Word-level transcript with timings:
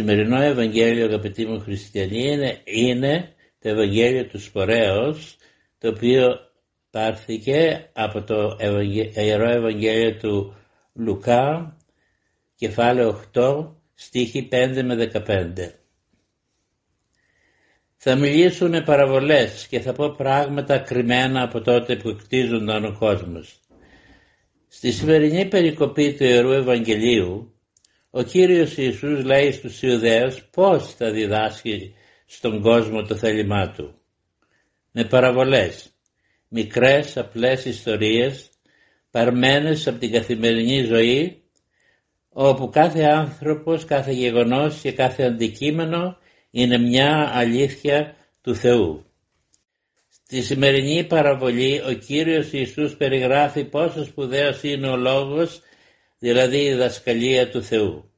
Σημερινό 0.00 0.42
Ευαγγέλιο 0.42 1.04
αγαπητοί 1.04 1.46
μου 1.46 1.60
χριστιανοί 1.60 2.32
είναι, 2.32 2.60
είναι 2.64 3.34
το 3.58 3.68
Ευαγγέλιο 3.68 4.26
του 4.26 4.40
Σπορέως 4.40 5.36
το 5.78 5.88
οποίο 5.88 6.38
πάρθηκε 6.90 7.88
από 7.92 8.22
το 8.22 8.56
Ιερό 9.14 9.50
Ευαγγέλιο 9.50 10.16
του 10.16 10.56
Λουκά 10.94 11.76
κεφάλαιο 12.56 13.20
8 13.34 13.68
στίχη 13.94 14.48
5 14.52 14.82
με 14.84 15.10
15. 15.12 15.72
Θα 17.96 18.16
μιλήσουν 18.16 18.84
παραβολές 18.84 19.66
και 19.66 19.80
θα 19.80 19.92
πω 19.92 20.10
πράγματα 20.10 20.78
κρυμμένα 20.78 21.42
από 21.42 21.60
τότε 21.60 21.96
που 21.96 22.16
κτίζονταν 22.16 22.84
ο 22.84 22.96
κόσμος. 22.98 23.60
Στη 24.68 24.92
σημερινή 24.92 25.46
περικοπή 25.46 26.14
του 26.14 26.24
Ιερού 26.24 26.52
Ευαγγελίου 26.52 27.54
ο 28.10 28.22
Κύριος 28.22 28.76
Ιησούς 28.76 29.24
λέει 29.24 29.52
στους 29.52 29.82
Ιουδαίους 29.82 30.44
πώς 30.50 30.94
θα 30.94 31.10
διδάσκει 31.10 31.94
στον 32.26 32.60
κόσμο 32.60 33.02
το 33.02 33.16
θέλημά 33.16 33.70
Του. 33.70 33.94
Με 34.92 35.04
παραβολές, 35.04 35.90
μικρές 36.48 37.16
απλές 37.16 37.64
ιστορίες, 37.64 38.50
παρμένες 39.10 39.86
από 39.86 39.98
την 39.98 40.12
καθημερινή 40.12 40.84
ζωή, 40.84 41.42
όπου 42.28 42.70
κάθε 42.70 43.02
άνθρωπος, 43.02 43.84
κάθε 43.84 44.12
γεγονός 44.12 44.80
και 44.80 44.92
κάθε 44.92 45.22
αντικείμενο 45.22 46.16
είναι 46.50 46.78
μια 46.78 47.30
αλήθεια 47.34 48.16
του 48.40 48.54
Θεού. 48.54 49.04
Στη 50.08 50.42
σημερινή 50.42 51.04
παραβολή 51.04 51.82
ο 51.88 51.92
Κύριος 51.92 52.52
Ιησούς 52.52 52.96
περιγράφει 52.96 53.64
πόσο 53.64 54.04
σπουδαίος 54.04 54.62
είναι 54.62 54.88
ο 54.88 54.96
λόγος 54.96 55.60
δηλαδή 56.20 56.64
η 56.64 56.74
δασκαλία 56.74 57.50
του 57.50 57.62
Θεού. 57.62 58.10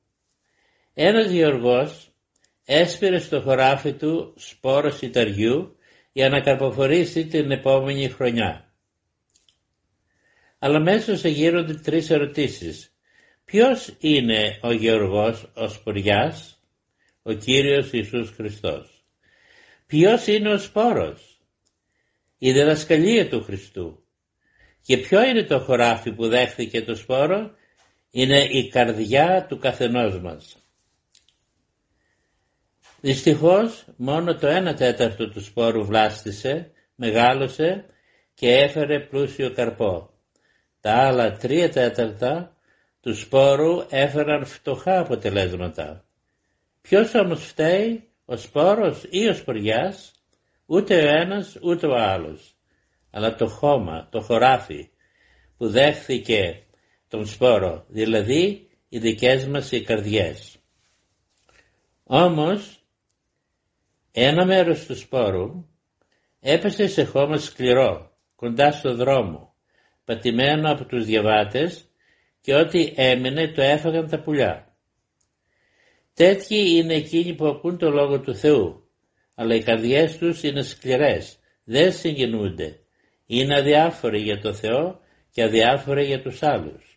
Ένας 0.94 1.30
γεωργός 1.30 2.12
έσπηρε 2.64 3.18
στο 3.18 3.40
χωράφι 3.40 3.92
του 3.92 4.34
σπόρο 4.36 4.90
σιταριού 4.90 5.76
για 6.12 6.28
να 6.28 6.40
καρποφορήσει 6.40 7.26
την 7.26 7.50
επόμενη 7.50 8.08
χρονιά. 8.08 8.72
Αλλά 10.58 10.80
μέσα 10.80 11.16
σε 11.16 11.28
γύρονται 11.28 11.74
τρεις 11.74 12.10
ερωτήσεις. 12.10 12.96
Ποιος 13.44 13.96
είναι 13.98 14.58
ο 14.62 14.72
γεωργός 14.72 15.50
ο 15.54 15.68
σποριάς, 15.68 16.60
ο 17.22 17.32
Κύριος 17.32 17.92
Ιησούς 17.92 18.30
Χριστός. 18.30 19.04
Ποιος 19.86 20.26
είναι 20.26 20.52
ο 20.52 20.58
σπόρος, 20.58 21.40
η 22.38 22.52
διδασκαλία 22.52 23.28
του 23.28 23.42
Χριστού. 23.42 24.04
Και 24.82 24.96
ποιο 24.98 25.24
είναι 25.24 25.44
το 25.44 25.58
χωράφι 25.60 26.12
που 26.12 26.28
δέχθηκε 26.28 26.82
το 26.82 26.94
σπόρο, 26.94 27.50
είναι 28.14 28.44
η 28.44 28.68
καρδιά 28.68 29.46
του 29.48 29.58
καθενός 29.58 30.20
μας. 30.20 30.56
Δυστυχώς 33.00 33.84
μόνο 33.96 34.36
το 34.36 34.46
ένα 34.46 34.74
τέταρτο 34.74 35.28
του 35.28 35.44
σπόρου 35.44 35.84
βλάστησε, 35.84 36.70
μεγάλωσε 36.94 37.84
και 38.34 38.54
έφερε 38.54 39.00
πλούσιο 39.00 39.52
καρπό. 39.52 40.10
Τα 40.80 40.92
άλλα 40.92 41.32
τρία 41.32 41.70
τέταρτα 41.70 42.56
του 43.00 43.14
σπόρου 43.14 43.84
έφεραν 43.90 44.44
φτωχά 44.44 44.98
αποτελέσματα. 44.98 46.04
Ποιος 46.80 47.14
όμως 47.14 47.44
φταίει, 47.44 48.08
ο 48.24 48.36
σπόρος 48.36 49.04
ή 49.10 49.28
ο 49.28 49.34
σποριάς, 49.34 50.12
ούτε 50.66 50.94
ο 50.94 51.06
ένας 51.06 51.58
ούτε 51.62 51.86
ο 51.86 51.94
άλλος, 51.94 52.54
αλλά 53.10 53.34
το 53.34 53.46
χώμα, 53.46 54.08
το 54.10 54.20
χωράφι 54.20 54.90
που 55.56 55.68
δέχθηκε 55.68 56.62
τον 57.12 57.26
σπόρο, 57.26 57.84
δηλαδή 57.88 58.68
οι 58.88 58.98
δικές 58.98 59.46
μας 59.46 59.72
οι 59.72 59.82
καρδιές. 59.82 60.58
Όμως, 62.04 62.84
ένα 64.12 64.46
μέρος 64.46 64.86
του 64.86 64.96
σπόρου 64.96 65.66
έπεσε 66.40 66.88
σε 66.88 67.04
χώμα 67.04 67.36
σκληρό, 67.36 68.10
κοντά 68.36 68.72
στο 68.72 68.94
δρόμο, 68.94 69.54
πατημένο 70.04 70.70
από 70.70 70.84
τους 70.84 71.04
διαβάτες 71.04 71.88
και 72.40 72.54
ό,τι 72.54 72.92
έμεινε 72.96 73.48
το 73.48 73.62
έφαγαν 73.62 74.08
τα 74.08 74.20
πουλιά. 74.20 74.76
Τέτοιοι 76.14 76.76
είναι 76.76 76.94
εκείνοι 76.94 77.34
που 77.34 77.46
ακούν 77.46 77.78
το 77.78 77.90
Λόγο 77.90 78.20
του 78.20 78.34
Θεού, 78.34 78.88
αλλά 79.34 79.54
οι 79.54 79.62
καρδιές 79.62 80.18
τους 80.18 80.42
είναι 80.42 80.62
σκληρές, 80.62 81.38
δεν 81.64 81.92
συγκινούνται, 81.92 82.78
είναι 83.26 83.58
αδιάφοροι 83.58 84.20
για 84.20 84.40
το 84.40 84.54
Θεό 84.54 85.00
και 85.30 85.42
αδιάφοροι 85.42 86.04
για 86.04 86.22
τους 86.22 86.42
άλλους. 86.42 86.91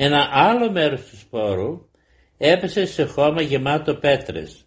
Ένα 0.00 0.28
άλλο 0.32 0.70
μέρος 0.70 1.00
του 1.00 1.16
σπόρου 1.16 1.88
έπεσε 2.36 2.86
σε 2.86 3.04
χώμα 3.04 3.42
γεμάτο 3.42 3.94
πέτρες, 3.94 4.66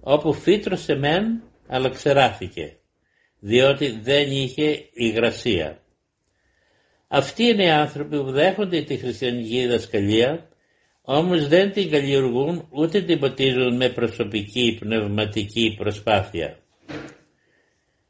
όπου 0.00 0.32
φύτρωσε 0.32 0.94
μεν 0.94 1.42
αλλά 1.66 1.88
ξεράφηκε, 1.88 2.76
διότι 3.38 4.00
δεν 4.02 4.30
είχε 4.30 4.88
υγρασία. 4.92 5.82
Αυτοί 7.08 7.44
είναι 7.44 7.64
οι 7.64 7.70
άνθρωποι 7.70 8.16
που 8.16 8.30
δέχονται 8.30 8.82
τη 8.82 8.96
χριστιανική 8.96 9.60
διδασκαλία, 9.60 10.48
όμως 11.02 11.48
δεν 11.48 11.72
την 11.72 11.90
καλλιεργούν 11.90 12.68
ούτε 12.70 13.02
την 13.02 13.18
ποτίζουν 13.18 13.76
με 13.76 13.88
προσωπική 13.88 14.76
πνευματική 14.80 15.74
προσπάθεια. 15.78 16.58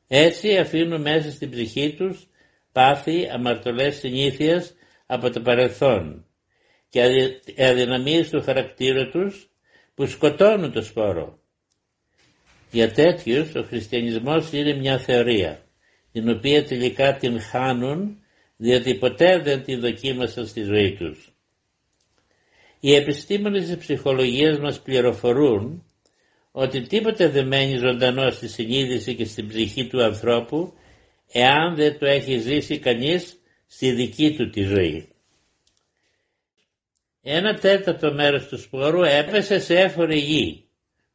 Έτσι 0.08 0.56
αφήνουν 0.56 1.00
μέσα 1.00 1.30
στην 1.30 1.50
ψυχή 1.50 1.94
τους 1.94 2.28
πάθη 2.72 3.28
αμαρτωλές 3.28 3.96
συνήθειες 3.96 4.74
από 5.06 5.30
το 5.30 5.40
παρελθόν 5.40 6.25
και 6.88 7.02
αδυναμίες 7.58 8.30
του 8.30 8.42
χαρακτήρα 8.42 9.08
τους 9.10 9.50
που 9.94 10.06
σκοτώνουν 10.06 10.72
το 10.72 10.82
σπόρο. 10.82 11.38
Για 12.70 12.92
τέτοιους 12.92 13.54
ο 13.54 13.62
χριστιανισμός 13.62 14.52
είναι 14.52 14.74
μια 14.74 14.98
θεωρία 14.98 15.60
την 16.12 16.28
οποία 16.28 16.64
τελικά 16.64 17.16
την 17.16 17.40
χάνουν 17.40 18.18
διότι 18.56 18.94
ποτέ 18.94 19.38
δεν 19.38 19.62
την 19.62 19.80
δοκίμασαν 19.80 20.46
στη 20.46 20.62
ζωή 20.62 20.92
τους. 20.92 21.30
Οι 22.80 22.94
επιστήμονες 22.94 23.66
της 23.66 23.76
ψυχολογίας 23.76 24.58
μας 24.58 24.80
πληροφορούν 24.80 25.84
ότι 26.50 26.80
τίποτε 26.80 27.28
δεν 27.28 27.46
μένει 27.46 27.76
ζωντανό 27.76 28.30
στη 28.30 28.48
συνείδηση 28.48 29.14
και 29.14 29.24
στην 29.24 29.48
ψυχή 29.48 29.86
του 29.86 30.02
ανθρώπου 30.02 30.72
εάν 31.32 31.74
δεν 31.74 31.98
το 31.98 32.06
έχει 32.06 32.38
ζήσει 32.38 32.78
κανείς 32.78 33.40
στη 33.66 33.90
δική 33.90 34.34
του 34.36 34.50
τη 34.50 34.62
ζωή. 34.62 35.08
Ένα 37.28 37.54
τέταρτο 37.54 38.12
μέρος 38.12 38.48
του 38.48 38.58
σπόρου 38.58 39.02
έπεσε 39.02 39.58
σε 39.58 39.74
έφορη 39.74 40.18
γη, 40.18 40.64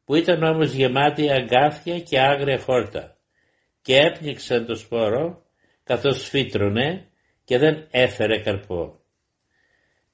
που 0.04 0.14
ήταν 0.14 0.42
όμως 0.42 0.72
γεμάτη 0.72 1.30
αγκάθια 1.30 2.00
και 2.00 2.20
άγρια 2.20 2.58
χόρτα 2.58 3.16
και 3.82 3.96
έπνιξαν 3.96 4.66
το 4.66 4.74
σπόρο 4.74 5.42
καθώς 5.84 6.28
φύτρωνε 6.28 7.08
και 7.44 7.58
δεν 7.58 7.86
έφερε 7.90 8.38
καρπό. 8.38 9.00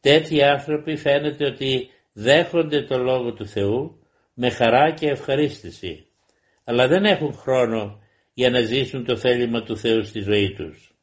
Τέτοιοι 0.00 0.42
άνθρωποι 0.42 0.96
φαίνεται 0.96 1.44
ότι 1.44 1.90
δέχονται 2.12 2.82
το 2.82 2.98
Λόγο 2.98 3.32
του 3.32 3.46
Θεού 3.46 4.02
με 4.34 4.50
χαρά 4.50 4.90
και 4.90 5.08
ευχαρίστηση, 5.08 6.06
αλλά 6.64 6.86
δεν 6.86 7.04
έχουν 7.04 7.32
χρόνο 7.32 8.02
για 8.34 8.50
να 8.50 8.60
ζήσουν 8.60 9.04
το 9.04 9.16
θέλημα 9.16 9.62
του 9.62 9.76
Θεού 9.76 10.04
στη 10.04 10.20
ζωή 10.20 10.52
τους. 10.52 10.97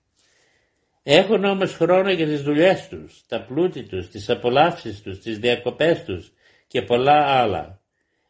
Έχουν 1.07 1.43
όμως 1.43 1.73
χρόνο 1.73 2.11
για 2.11 2.25
τις 2.25 2.41
δουλειές 2.41 2.87
τους, 2.87 3.23
τα 3.27 3.45
πλούτη 3.45 3.83
τους, 3.83 4.09
τις 4.09 4.29
απολαύσεις 4.29 5.01
τους, 5.01 5.19
τις 5.19 5.39
διακοπές 5.39 6.03
τους 6.03 6.33
και 6.67 6.81
πολλά 6.81 7.25
άλλα. 7.25 7.79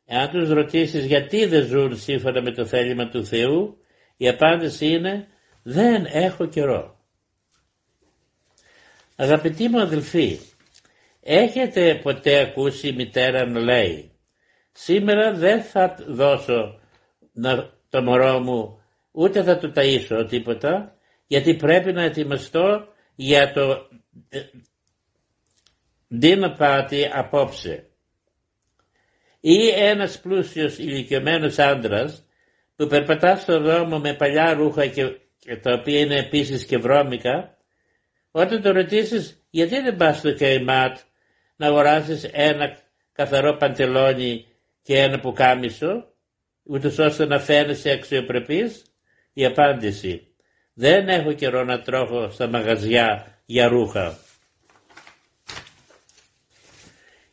Εάν 0.05 0.29
τους 0.29 0.49
ρωτήσεις 0.49 1.05
γιατί 1.05 1.45
δεν 1.45 1.65
ζουν 1.65 1.97
σύμφωνα 1.97 2.41
με 2.41 2.51
το 2.51 2.65
θέλημα 2.65 3.09
του 3.09 3.25
Θεού, 3.25 3.77
η 4.17 4.27
απάντηση 4.27 4.87
είναι 4.87 5.27
δεν 5.63 6.05
έχω 6.05 6.45
καιρό. 6.45 6.99
Αγαπητοί 9.15 9.69
μου 9.69 9.79
αδελφοί, 9.79 10.39
έχετε 11.21 11.99
ποτέ 12.03 12.39
ακούσει 12.39 12.87
η 12.87 12.93
μητέρα 12.93 13.45
να 13.45 13.59
λέει 13.59 14.11
Σήμερα 14.71 15.33
δεν 15.33 15.61
θα 15.61 15.95
δώσω 16.07 16.79
το 17.89 18.01
μωρό 18.01 18.39
μου, 18.39 18.81
ούτε 19.11 19.43
θα 19.43 19.57
του 19.57 19.71
ταΐσω 19.75 20.25
τίποτα, 20.29 20.94
γιατί 21.27 21.55
πρέπει 21.55 21.93
να 21.93 22.03
ετοιμαστώ 22.03 22.87
για 23.15 23.53
το 23.53 23.89
dinner 26.21 26.57
party 26.57 27.01
απόψε. 27.13 27.89
Ή 29.39 29.67
ένας 29.67 30.19
πλούσιος 30.19 30.77
ηλικιωμένος 30.77 31.59
άντρας 31.59 32.25
που 32.75 32.87
περπατά 32.87 33.35
στον 33.35 33.63
δρόμο 33.63 33.99
με 33.99 34.13
παλιά 34.13 34.53
ρούχα 34.53 34.87
και, 34.87 35.17
και 35.39 35.57
τα 35.57 35.73
οποία 35.73 35.99
είναι 35.99 36.17
επίσης 36.17 36.65
και 36.65 36.77
βρώμικα, 36.77 37.57
όταν 38.31 38.61
το 38.61 38.71
ρωτήσεις 38.71 39.45
γιατί 39.49 39.79
δεν 39.79 39.95
πας 39.95 40.17
στο 40.17 40.31
Κεϊμάτ 40.31 40.97
να 41.55 41.67
αγοράσεις 41.67 42.23
ένα 42.23 42.77
καθαρό 43.11 43.57
παντελόνι 43.57 44.45
και 44.81 44.99
ένα 44.99 45.19
πουκάμισο, 45.19 46.13
ούτως 46.63 46.97
ώστε 46.97 47.25
να 47.25 47.39
φαίνεσαι 47.39 47.91
αξιοπρεπής, 47.91 48.85
η 49.33 49.45
απάντηση 49.45 50.34
δεν 50.77 51.07
έχω 51.07 51.33
καιρό 51.33 51.63
να 51.63 51.81
τρώχω 51.81 52.29
στα 52.29 52.47
μαγαζιά 52.47 53.37
για 53.45 53.67
ρούχα. 53.67 54.17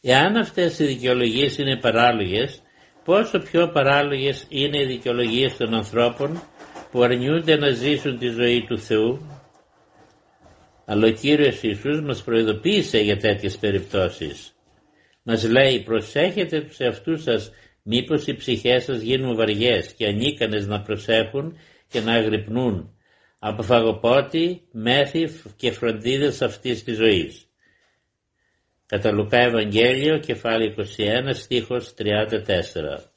Εάν 0.00 0.37
αυτές 0.37 0.79
οι 0.79 0.85
δικαιολογίες 0.85 1.59
είναι 1.59 1.77
παράλογες, 1.77 2.62
πόσο 3.05 3.39
πιο 3.39 3.69
παράλογες 3.69 4.47
είναι 4.49 4.81
οι 4.81 4.87
δικαιολογίες 4.87 5.56
των 5.56 5.75
ανθρώπων 5.75 6.43
που 6.91 7.03
αρνιούνται 7.03 7.56
να 7.56 7.71
ζήσουν 7.71 8.19
τη 8.19 8.29
ζωή 8.29 8.65
του 8.69 8.79
Θεού; 8.79 9.41
Αλλά 10.85 11.06
ο 11.06 11.11
Κύριος 11.11 11.62
Ιησούς 11.62 12.00
μας 12.00 12.23
προειδοποίησε 12.23 12.99
για 12.99 13.17
τέτοιες 13.17 13.59
περιπτώσεις. 13.59 14.55
Μας 15.23 15.45
λέει 15.45 15.81
προσέχετε 15.81 16.61
τους 16.61 16.79
εαυτούς 16.79 17.23
σας 17.23 17.53
μήπως 17.83 18.27
οι 18.27 18.35
ψυχές 18.35 18.85
σας 18.85 19.00
γίνουν 19.00 19.37
βαριές 19.37 19.93
και 19.93 20.06
ανίκανες 20.06 20.67
να 20.67 20.81
προσέχουν 20.81 21.59
και 21.88 22.00
να 22.00 22.12
αγρυπνούν 22.12 22.92
από 23.44 23.62
φαγοπότη, 23.62 24.62
μέθη 24.73 25.29
και 25.56 25.71
φροντίδες 25.71 26.43
αυτής 26.43 26.85
της 26.85 26.97
ζωής. 26.97 27.47
Κατά 28.87 29.12
Λουκά 29.12 29.39
Ευαγγέλιο, 29.39 30.19
κεφάλαιο 30.19 30.75
21, 30.97 31.35
στίχος 31.35 31.94
34. 31.94 33.12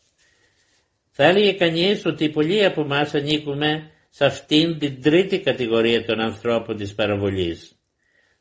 Θα 1.12 1.24
έλεγε 1.24 1.54
κανείς 1.54 2.06
ότι 2.06 2.30
πολλοί 2.30 2.66
από 2.66 2.81
εμάς 2.81 3.13
ανήκουμε 3.13 3.92
σε 4.10 4.25
αυτήν 4.25 4.80
την 4.80 5.01
τρίτη 5.01 5.39
κατηγορία 5.39 6.06
των 6.06 6.19
ανθρώπων 6.19 6.78
της 6.78 6.95
παραβολής. 6.95 7.80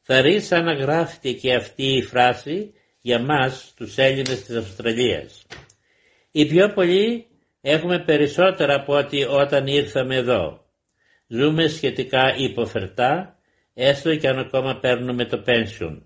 Θα 0.03 0.21
ρίξει 0.21 0.47
σαν 0.47 0.65
να 0.65 0.73
γράφεται 0.75 1.33
και 1.33 1.55
αυτή 1.55 1.97
η 1.97 2.03
φράση 2.03 2.73
για 3.01 3.19
μας 3.21 3.73
τους 3.77 3.99
Έλληνες 3.99 4.43
της 4.45 4.57
Αυστραλίας. 4.57 5.47
Οι 6.31 6.47
πιο 6.47 6.73
πολλοί 6.75 7.27
έχουμε 7.61 8.05
περισσότερα 8.05 8.75
από 8.75 8.97
ό,τι 8.97 9.25
όταν 9.25 9.67
ήρθαμε 9.67 10.17
εδώ. 10.17 10.64
Ζούμε 11.35 11.69
σχετικά 11.69 12.35
υποφερτά, 12.37 13.39
έστω 13.75 14.17
και 14.17 14.29
αν 14.29 14.39
ακόμα 14.39 14.79
παίρνουμε 14.79 15.25
το 15.25 15.45
pension. 15.47 16.03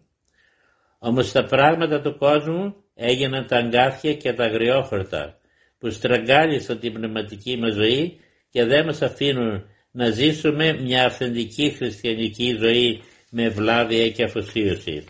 Όμως 0.99 1.33
τα 1.33 1.45
πράγματα 1.45 2.01
του 2.01 2.17
κόσμου 2.19 2.75
έγιναν 2.95 3.47
τα 3.47 3.57
αγκάθια 3.57 4.15
και 4.15 4.33
τα 4.33 4.45
αγριόχορτα 4.45 5.39
που 5.79 5.91
στραγγάλισαν 5.91 6.79
την 6.79 6.93
πνευματική 6.93 7.57
μας 7.57 7.75
ζωή 7.75 8.21
και 8.51 8.65
δεν 8.65 8.85
μας 8.85 9.03
αφήνουν 9.03 9.65
να 9.91 10.11
ζήσουμε 10.11 10.73
μια 10.73 11.07
αυθεντική 11.07 11.71
χριστιανική 11.71 12.57
ζωή 12.59 13.03
με 13.31 13.43
ευλάβεια 13.43 14.11
και 14.11 14.23
αφοσίωση. 14.25 15.05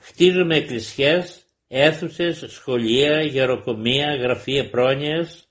Χτίζουμε 0.00 0.56
εκκλησιές, 0.56 1.42
αίθουσες, 1.68 2.44
σχολεία, 2.48 3.22
γεροκομεία, 3.22 4.16
γραφεία 4.16 4.70
πρόνοιας, 4.70 5.49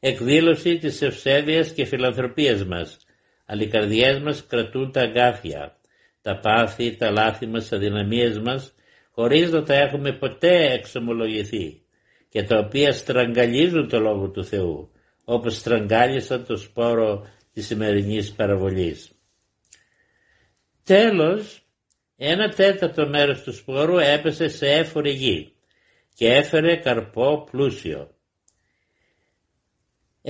εκδήλωση 0.00 0.78
της 0.78 1.02
ευσέβειας 1.02 1.72
και 1.72 1.84
φιλανθρωπίας 1.84 2.64
μας, 2.64 2.98
αλλά 3.46 3.62
οι 3.62 3.68
καρδιές 3.68 4.18
μας 4.18 4.46
κρατούν 4.46 4.92
τα 4.92 5.00
αγκάθια, 5.00 5.76
τα 6.22 6.38
πάθη, 6.38 6.96
τα 6.96 7.10
λάθη 7.10 7.46
μας, 7.46 7.68
τα 7.68 7.78
δυναμίες 7.78 8.38
μας, 8.38 8.74
χωρίς 9.10 9.50
να 9.50 9.62
τα 9.62 9.74
έχουμε 9.74 10.12
ποτέ 10.12 10.72
εξομολογηθεί 10.72 11.82
και 12.28 12.42
τα 12.42 12.58
οποία 12.58 12.92
στραγγαλίζουν 12.92 13.88
το 13.88 14.00
Λόγο 14.00 14.30
του 14.30 14.44
Θεού, 14.44 14.90
όπως 15.24 15.56
στραγγάλισαν 15.56 16.46
το 16.46 16.56
σπόρο 16.56 17.26
της 17.52 17.66
σημερινής 17.66 18.32
παραβολής. 18.32 19.12
Τέλος, 20.84 21.62
ένα 22.16 22.48
τέταρτο 22.48 23.08
μέρος 23.08 23.42
του 23.42 23.52
σπόρου 23.52 23.98
έπεσε 23.98 24.48
σε 24.48 24.66
έφορη 24.72 25.10
γη 25.10 25.52
και 26.14 26.32
έφερε 26.32 26.76
καρπό 26.76 27.48
πλούσιο. 27.50 28.10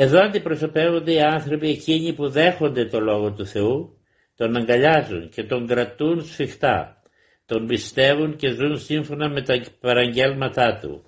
Εδώ 0.01 0.21
αντιπροσωπεύονται 0.21 1.13
οι 1.13 1.21
άνθρωποι 1.21 1.69
εκείνοι 1.69 2.15
που 2.15 2.29
δέχονται 2.29 2.85
το 2.85 3.01
Λόγο 3.01 3.33
του 3.33 3.47
Θεού, 3.47 3.99
τον 4.37 4.57
αγκαλιάζουν 4.57 5.29
και 5.29 5.43
τον 5.45 5.67
κρατούν 5.67 6.25
σφιχτά, 6.25 7.03
τον 7.47 7.67
πιστεύουν 7.67 8.37
και 8.37 8.49
ζουν 8.49 8.79
σύμφωνα 8.79 9.29
με 9.29 9.43
τα 9.43 9.61
παραγγέλματά 9.81 10.79
του. 10.83 11.05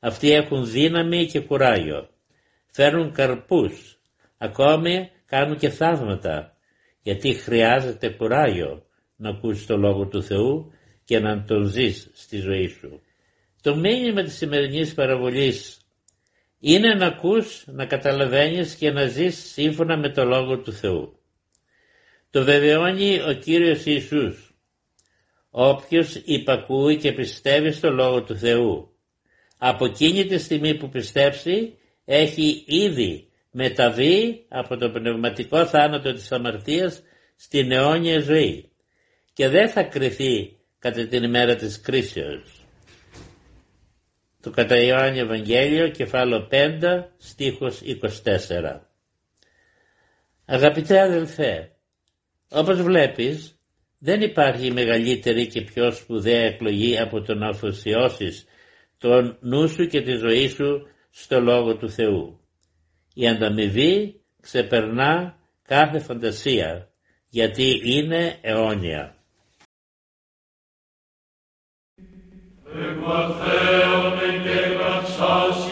Αυτοί 0.00 0.30
έχουν 0.30 0.70
δύναμη 0.70 1.26
και 1.26 1.40
κουράγιο, 1.40 2.08
φέρνουν 2.72 3.12
καρπούς, 3.12 3.98
ακόμη 4.38 5.10
κάνουν 5.26 5.56
και 5.56 5.68
θαύματα, 5.68 6.56
γιατί 7.02 7.32
χρειάζεται 7.32 8.08
κουράγιο 8.08 8.82
να 9.16 9.30
ακούσει 9.30 9.66
το 9.66 9.76
Λόγο 9.76 10.06
του 10.06 10.22
Θεού 10.22 10.72
και 11.04 11.18
να 11.18 11.44
τον 11.44 11.64
ζεις 11.64 12.10
στη 12.12 12.36
ζωή 12.36 12.66
σου. 12.66 13.00
Το 13.62 13.76
μήνυμα 13.76 14.22
της 14.22 14.36
σημερινής 14.36 14.94
παραβολής 14.94 15.83
είναι 16.66 16.94
να 16.94 17.06
ακούς, 17.06 17.64
να 17.66 17.86
καταλαβαίνεις 17.86 18.74
και 18.74 18.90
να 18.90 19.06
ζεις 19.06 19.52
σύμφωνα 19.52 19.96
με 19.96 20.10
το 20.10 20.24
Λόγο 20.24 20.58
του 20.58 20.72
Θεού. 20.72 21.18
Το 22.30 22.44
βεβαιώνει 22.44 23.20
ο 23.28 23.32
Κύριος 23.32 23.84
Ιησούς. 23.84 24.54
Όποιος 25.50 26.14
υπακούει 26.24 26.96
και 26.96 27.12
πιστεύει 27.12 27.70
στο 27.70 27.90
Λόγο 27.90 28.22
του 28.22 28.36
Θεού, 28.36 28.88
από 29.58 29.84
εκείνη 29.84 30.24
τη 30.24 30.38
στιγμή 30.38 30.74
που 30.74 30.88
πιστέψει, 30.88 31.78
έχει 32.04 32.64
ήδη 32.66 33.28
μεταβεί 33.50 34.44
από 34.48 34.76
το 34.76 34.90
πνευματικό 34.90 35.66
θάνατο 35.66 36.12
της 36.12 36.32
αμαρτίας 36.32 37.02
στην 37.36 37.72
αιώνια 37.72 38.20
ζωή 38.20 38.70
και 39.32 39.48
δεν 39.48 39.68
θα 39.68 39.82
κρυθεί 39.82 40.56
κατά 40.78 41.06
την 41.06 41.22
ημέρα 41.22 41.56
της 41.56 41.80
κρίσεως 41.80 42.53
το 44.44 44.50
κατά 44.50 44.80
Ιωάννη 44.80 45.18
Ευαγγέλιο 45.18 45.88
κεφάλαιο 45.88 46.48
5 46.50 47.04
στίχος 47.18 47.80
24. 48.24 48.80
Αγαπητέ 50.44 51.00
αδελφέ, 51.00 51.70
όπως 52.50 52.82
βλέπεις 52.82 53.58
δεν 53.98 54.20
υπάρχει 54.20 54.72
μεγαλύτερη 54.72 55.46
και 55.46 55.60
πιο 55.60 55.90
σπουδαία 55.92 56.42
εκλογή 56.42 56.98
από 56.98 57.20
το 57.20 57.34
να 57.34 57.48
αφοσιώσεις 57.48 58.44
τον 58.98 59.36
νου 59.40 59.68
σου 59.68 59.86
και 59.86 60.02
τη 60.02 60.12
ζωή 60.12 60.48
σου 60.48 60.88
στο 61.10 61.40
Λόγο 61.40 61.76
του 61.76 61.90
Θεού. 61.90 62.40
Η 63.14 63.28
ανταμοιβή 63.28 64.20
ξεπερνά 64.40 65.38
κάθε 65.62 65.98
φαντασία 65.98 66.88
γιατί 67.28 67.80
είναι 67.84 68.38
αιώνια. 68.40 69.14
us. 75.24 75.63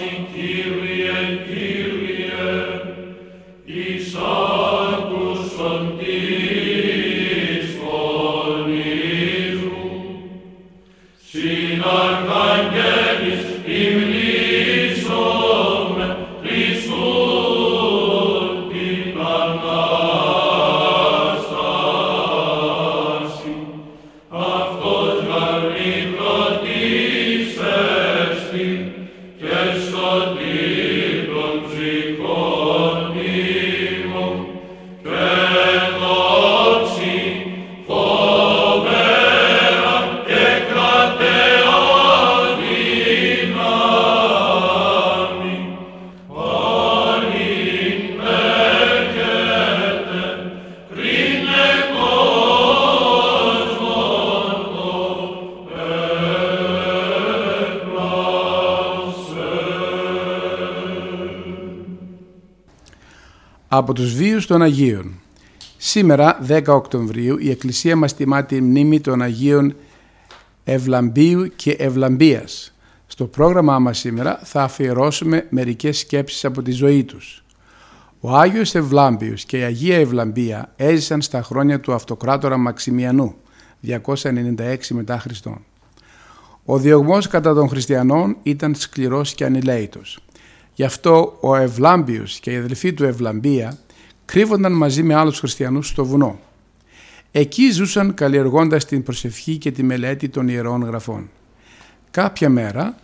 Από 63.75 63.93
τους 63.93 64.15
βίους 64.15 64.47
των 64.47 64.63
Αγίων. 64.63 65.21
Σήμερα, 65.77 66.39
10 66.47 66.75
Οκτωβρίου, 66.75 67.39
η 67.39 67.51
Εκκλησία 67.51 67.97
μας 67.97 68.15
τιμά 68.15 68.45
τη 68.45 68.61
μνήμη 68.61 69.01
των 69.01 69.23
Αγίων 69.23 69.75
Ευλαμπίου 70.65 71.53
και 71.57 71.71
Ευλαμπίας. 71.71 72.75
Στο 73.07 73.27
πρόγραμμά 73.27 73.79
μας 73.79 73.99
σήμερα 73.99 74.41
θα 74.43 74.63
αφιερώσουμε 74.63 75.47
μερικές 75.51 75.99
σκέψεις 75.99 76.45
από 76.45 76.63
τη 76.63 76.71
ζωή 76.71 77.05
τους. 77.05 77.45
Ο 78.21 78.37
Άγιος 78.37 78.75
Ευλάμπιος 78.75 79.45
και 79.45 79.59
η 79.59 79.63
Αγία 79.63 79.97
Ευλαμπία 79.97 80.73
έζησαν 80.77 81.23
στα 81.23 81.43
χρόνια 81.43 81.81
του 81.81 81.93
αυτοκράτορα 81.93 82.57
Μαξιμιανού, 82.57 83.35
296 83.81 84.95
μετά 84.95 85.19
Χριστόν. 85.19 85.65
Ο 86.65 86.79
διωγμός 86.79 87.29
κατά 87.29 87.55
των 87.55 87.69
χριστιανών 87.69 88.37
ήταν 88.43 88.75
σκληρός 88.75 89.35
και 89.35 89.45
ανηλαίητος. 89.45 90.19
Γι' 90.83 90.89
αυτό 90.89 91.37
ο 91.41 91.57
Ευλάμπιος 91.57 92.41
και 92.41 92.53
η 92.53 92.57
αδελφή 92.57 92.93
του 92.93 93.05
Ευλαμπία 93.05 93.79
κρύβονταν 94.25 94.73
μαζί 94.73 95.03
με 95.03 95.15
άλλους 95.15 95.39
χριστιανούς 95.39 95.89
στο 95.89 96.05
βουνό. 96.05 96.41
Εκεί 97.33 97.71
ζούσαν 97.71 98.15
καλλιεργώντας 98.15 98.85
την 98.85 99.03
προσευχή 99.03 99.57
και 99.57 99.71
τη 99.71 99.83
μελέτη 99.83 100.29
των 100.29 100.49
Ιερών 100.49 100.83
Γραφών. 100.83 101.31
Κάποια 102.11 102.49
μέρα 102.49 102.95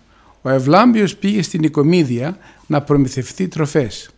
ο 0.43 0.49
Ευλάμπιος 0.49 1.17
πήγε 1.17 1.43
στην 1.43 1.63
Οικομίδια 1.63 2.39
να 2.67 2.83
προμηθευτεί 2.83 3.49
τροφές. 3.49 4.11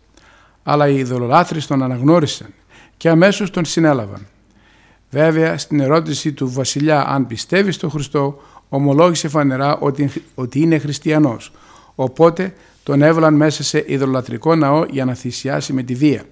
Αλλά 0.63 0.87
οι 0.87 0.97
ειδωλολάτρες 0.97 1.67
τον 1.67 1.83
αναγνώρισαν 1.83 2.53
και 2.97 3.09
αμέσως 3.09 3.49
τον 3.49 3.65
συνέλαβαν. 3.65 4.27
Βέβαια 5.09 5.57
στην 5.57 5.79
ερώτηση 5.79 6.33
του 6.33 6.51
βασιλιά 6.51 7.07
αν 7.07 7.27
πιστεύεις 7.27 7.75
στον 7.75 7.89
Χριστό 7.89 8.41
ομολόγησε 8.69 9.27
φανερά 9.27 9.77
ότι, 9.77 10.11
ότι 10.35 10.59
είναι 10.59 10.77
χριστιανός. 10.77 11.51
Οπότε 11.95 12.53
τον 12.83 13.01
έβαλαν 13.01 13.33
μέσα 13.33 13.63
σε 13.63 13.83
ειδωλατρικό 13.87 14.55
ναό 14.55 14.85
για 14.89 15.05
να 15.05 15.13
θυσιάσει 15.13 15.73
με 15.73 15.83
τη 15.83 15.95
βία. 15.95 16.23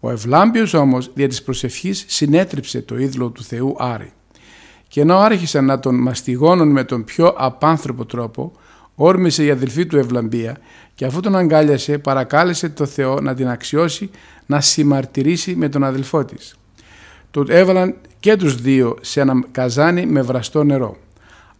Ο 0.00 0.10
Ευλάμπιος 0.10 0.74
όμως 0.74 1.10
δια 1.14 1.28
της 1.28 1.42
προσευχής 1.42 2.04
συνέτριψε 2.08 2.82
το 2.82 2.98
είδωλο 2.98 3.28
του 3.28 3.42
Θεού 3.42 3.76
Άρη. 3.78 4.12
Και 4.88 5.00
ενώ 5.00 5.16
άρχισαν 5.16 5.64
να 5.64 5.80
τον 5.80 5.94
μαστιγώνουν 5.94 6.68
με 6.68 6.84
τον 6.84 7.04
πιο 7.04 7.34
απάνθρωπο 7.36 8.04
τρόπο, 8.04 8.52
όρμησε 8.94 9.44
η 9.44 9.50
αδελφή 9.50 9.86
του 9.86 9.98
Ευλαμπία 9.98 10.56
και 10.94 11.04
αφού 11.04 11.20
τον 11.20 11.36
αγκάλιασε 11.36 11.98
παρακάλεσε 11.98 12.68
το 12.68 12.86
Θεό 12.86 13.20
να 13.20 13.34
την 13.34 13.48
αξιώσει 13.48 14.10
να 14.46 14.60
συμμαρτυρήσει 14.60 15.56
με 15.56 15.68
τον 15.68 15.84
αδελφό 15.84 16.24
της. 16.24 16.56
Του 17.30 17.46
έβαλαν 17.48 17.94
και 18.20 18.36
τους 18.36 18.60
δύο 18.60 18.96
σε 19.00 19.20
ένα 19.20 19.44
καζάνι 19.50 20.06
με 20.06 20.22
βραστό 20.22 20.64
νερό. 20.64 20.96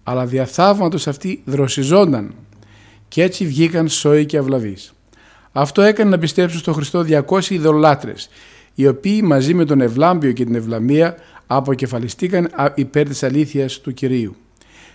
Αλλά 0.03 0.27
διαθαύματος 0.27 1.07
αυτοί 1.07 1.43
δροσιζόνταν 1.45 2.35
και 3.13 3.23
έτσι 3.23 3.47
βγήκαν 3.47 3.89
σόοι 3.89 4.27
και 4.27 4.39
αυλαβείς. 4.39 4.93
Αυτό 5.53 5.83
έκανε 5.83 6.11
να 6.11 6.19
πιστέψουν 6.19 6.59
στον 6.59 6.75
Χριστό 6.75 7.05
200 7.29 7.51
ειδωλάτρες, 7.51 8.29
οι 8.75 8.87
οποίοι 8.87 9.21
μαζί 9.25 9.55
με 9.55 9.65
τον 9.65 9.81
Ευλάμπιο 9.81 10.33
και 10.33 10.45
την 10.45 10.55
Ευλαμία 10.55 11.17
αποκεφαλιστήκαν 11.47 12.51
υπέρ 12.75 13.09
της 13.09 13.23
αλήθειας 13.23 13.81
του 13.81 13.95
Κυρίου. 13.95 14.37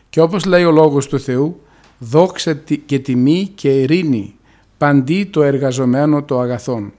Και 0.10 0.22
όπως 0.22 0.46
λέει 0.46 0.64
ο 0.64 0.72
Λόγος 0.72 1.08
του 1.08 1.20
Θεού, 1.20 1.62
δόξα 1.98 2.54
και 2.86 3.00
τιμή 3.00 3.52
και 3.56 3.82
ειρήνη 3.82 4.36
παντί 4.78 5.26
το 5.26 5.44
εργαζομένο 5.44 6.24
το 6.24 6.40
αγαθόν. 6.40 6.94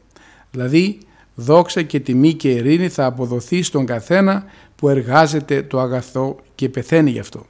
Δηλαδή, 0.50 0.98
δόξα 1.34 1.82
και 1.82 2.00
τιμή 2.00 2.34
και 2.34 2.50
ειρήνη 2.50 2.88
θα 2.88 3.06
αποδοθεί 3.06 3.62
στον 3.62 3.86
καθένα 3.86 4.44
που 4.76 4.88
εργάζεται 4.88 5.62
το 5.62 5.80
αγαθό 5.80 6.36
και 6.54 6.68
πεθαίνει 6.68 7.10
γι' 7.10 7.18
αυτό. 7.18 7.46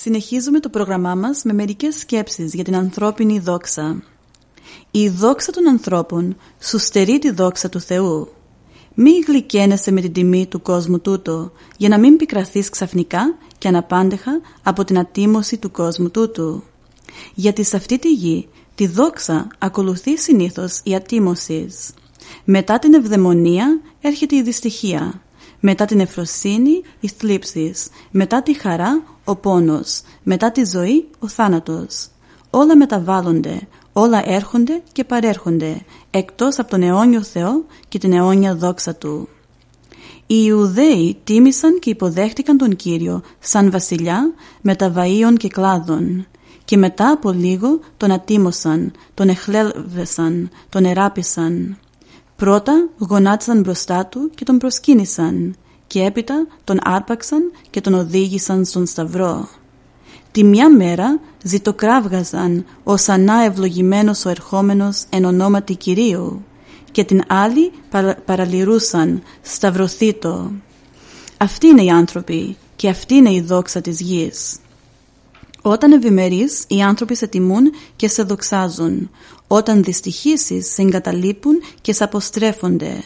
Συνεχίζουμε 0.00 0.60
το 0.60 0.68
πρόγραμμά 0.68 1.14
μας 1.14 1.42
με 1.42 1.52
μερικές 1.52 1.96
σκέψεις 1.96 2.54
για 2.54 2.64
την 2.64 2.76
ανθρώπινη 2.76 3.38
δόξα. 3.38 4.02
Η 4.90 5.08
δόξα 5.08 5.52
των 5.52 5.68
ανθρώπων 5.68 6.36
σου 6.60 6.78
στερεί 6.78 7.18
τη 7.18 7.30
δόξα 7.30 7.68
του 7.68 7.80
Θεού. 7.80 8.28
Μη 8.94 9.10
γλυκένεσαι 9.26 9.92
με 9.92 10.00
την 10.00 10.12
τιμή 10.12 10.46
του 10.46 10.62
κόσμου 10.62 11.00
τούτο, 11.00 11.52
για 11.76 11.88
να 11.88 11.98
μην 11.98 12.16
πικραθείς 12.16 12.68
ξαφνικά 12.68 13.36
και 13.58 13.68
αναπάντεχα 13.68 14.40
από 14.62 14.84
την 14.84 14.98
ατίμωση 14.98 15.56
του 15.58 15.70
κόσμου 15.70 16.10
τούτου. 16.10 16.62
Γιατί 17.34 17.64
σε 17.64 17.76
αυτή 17.76 17.98
τη 17.98 18.12
γη 18.12 18.48
τη 18.74 18.86
δόξα 18.86 19.48
ακολουθεί 19.58 20.18
συνήθως 20.18 20.80
η 20.84 20.94
ατίμωσης. 20.94 21.90
Μετά 22.44 22.78
την 22.78 22.94
ευδαιμονία 22.94 23.80
έρχεται 24.00 24.36
η 24.36 24.42
δυστυχία. 24.42 25.22
Μετά 25.60 25.84
την 25.84 26.00
ευφροσύνη 26.00 26.82
οι 27.00 27.08
θλίψεις. 27.08 27.88
Μετά 28.10 28.42
τη 28.42 28.54
χαρά 28.54 29.02
ο 29.24 29.36
πόνος. 29.36 30.00
Μετά 30.22 30.52
τη 30.52 30.64
ζωή 30.64 31.08
ο 31.18 31.28
θάνατος. 31.28 32.08
Όλα 32.50 32.76
μεταβάλλονται, 32.76 33.68
όλα 33.92 34.22
έρχονται 34.30 34.82
και 34.92 35.04
παρέρχονται, 35.04 35.84
εκτός 36.10 36.58
από 36.58 36.70
τον 36.70 36.82
αιώνιο 36.82 37.22
Θεό 37.22 37.64
και 37.88 37.98
την 37.98 38.12
αιώνια 38.12 38.54
δόξα 38.54 38.94
Του. 38.94 39.28
Οι 40.26 40.42
Ιουδαίοι 40.46 41.16
τίμησαν 41.24 41.78
και 41.78 41.90
υποδέχτηκαν 41.90 42.56
τον 42.56 42.76
Κύριο 42.76 43.22
σαν 43.40 43.70
βασιλιά 43.70 44.32
μεταβαΐων 44.62 45.34
και 45.36 45.48
κλάδων 45.48 46.26
και 46.64 46.76
μετά 46.76 47.10
από 47.10 47.30
λίγο 47.30 47.80
τον 47.96 48.10
ατίμωσαν, 48.10 48.92
τον 49.14 49.28
εχλέλβεσαν, 49.28 50.50
τον 50.68 50.84
εράπησαν. 50.84 51.78
Πρώτα 52.36 52.88
γονάτισαν 52.98 53.60
μπροστά 53.60 54.06
του 54.06 54.30
και 54.34 54.44
τον 54.44 54.58
προσκύνησαν 54.58 55.56
και 55.94 56.02
έπειτα 56.02 56.46
τον 56.64 56.78
άρπαξαν 56.82 57.52
και 57.70 57.80
τον 57.80 57.94
οδήγησαν 57.94 58.64
στον 58.64 58.86
Σταυρό. 58.86 59.48
Τη 60.32 60.44
μια 60.44 60.70
μέρα 60.70 61.20
ζητοκράβγαζαν 61.42 62.64
ως 62.84 63.08
ανά 63.08 63.44
ευλογημένος 63.44 64.24
ο 64.24 64.28
ερχόμενος 64.28 65.04
εν 65.10 65.24
ονόματι 65.24 65.74
Κυρίου 65.74 66.44
και 66.90 67.04
την 67.04 67.22
άλλη 67.26 67.72
παραλυρούσαν 68.24 69.22
σταυρωθήτω. 69.42 70.52
Αυτοί 71.36 71.66
είναι 71.66 71.82
οι 71.82 71.90
άνθρωποι 71.90 72.56
και 72.76 72.88
αυτή 72.88 73.14
είναι 73.14 73.32
η 73.32 73.40
δόξα 73.40 73.80
της 73.80 74.00
γης. 74.00 74.56
Όταν 75.62 75.92
ευημερείς, 75.92 76.64
οι 76.68 76.82
άνθρωποι 76.82 77.14
σε 77.14 77.26
τιμούν 77.26 77.72
και 77.96 78.08
σε 78.08 78.22
δοξάζουν. 78.22 79.10
Όταν 79.46 79.82
δυστυχήσεις, 79.82 80.72
σε 80.72 80.82
εγκαταλείπουν 80.82 81.62
και 81.80 81.92
σε 81.92 82.04
αποστρέφονται. 82.04 83.04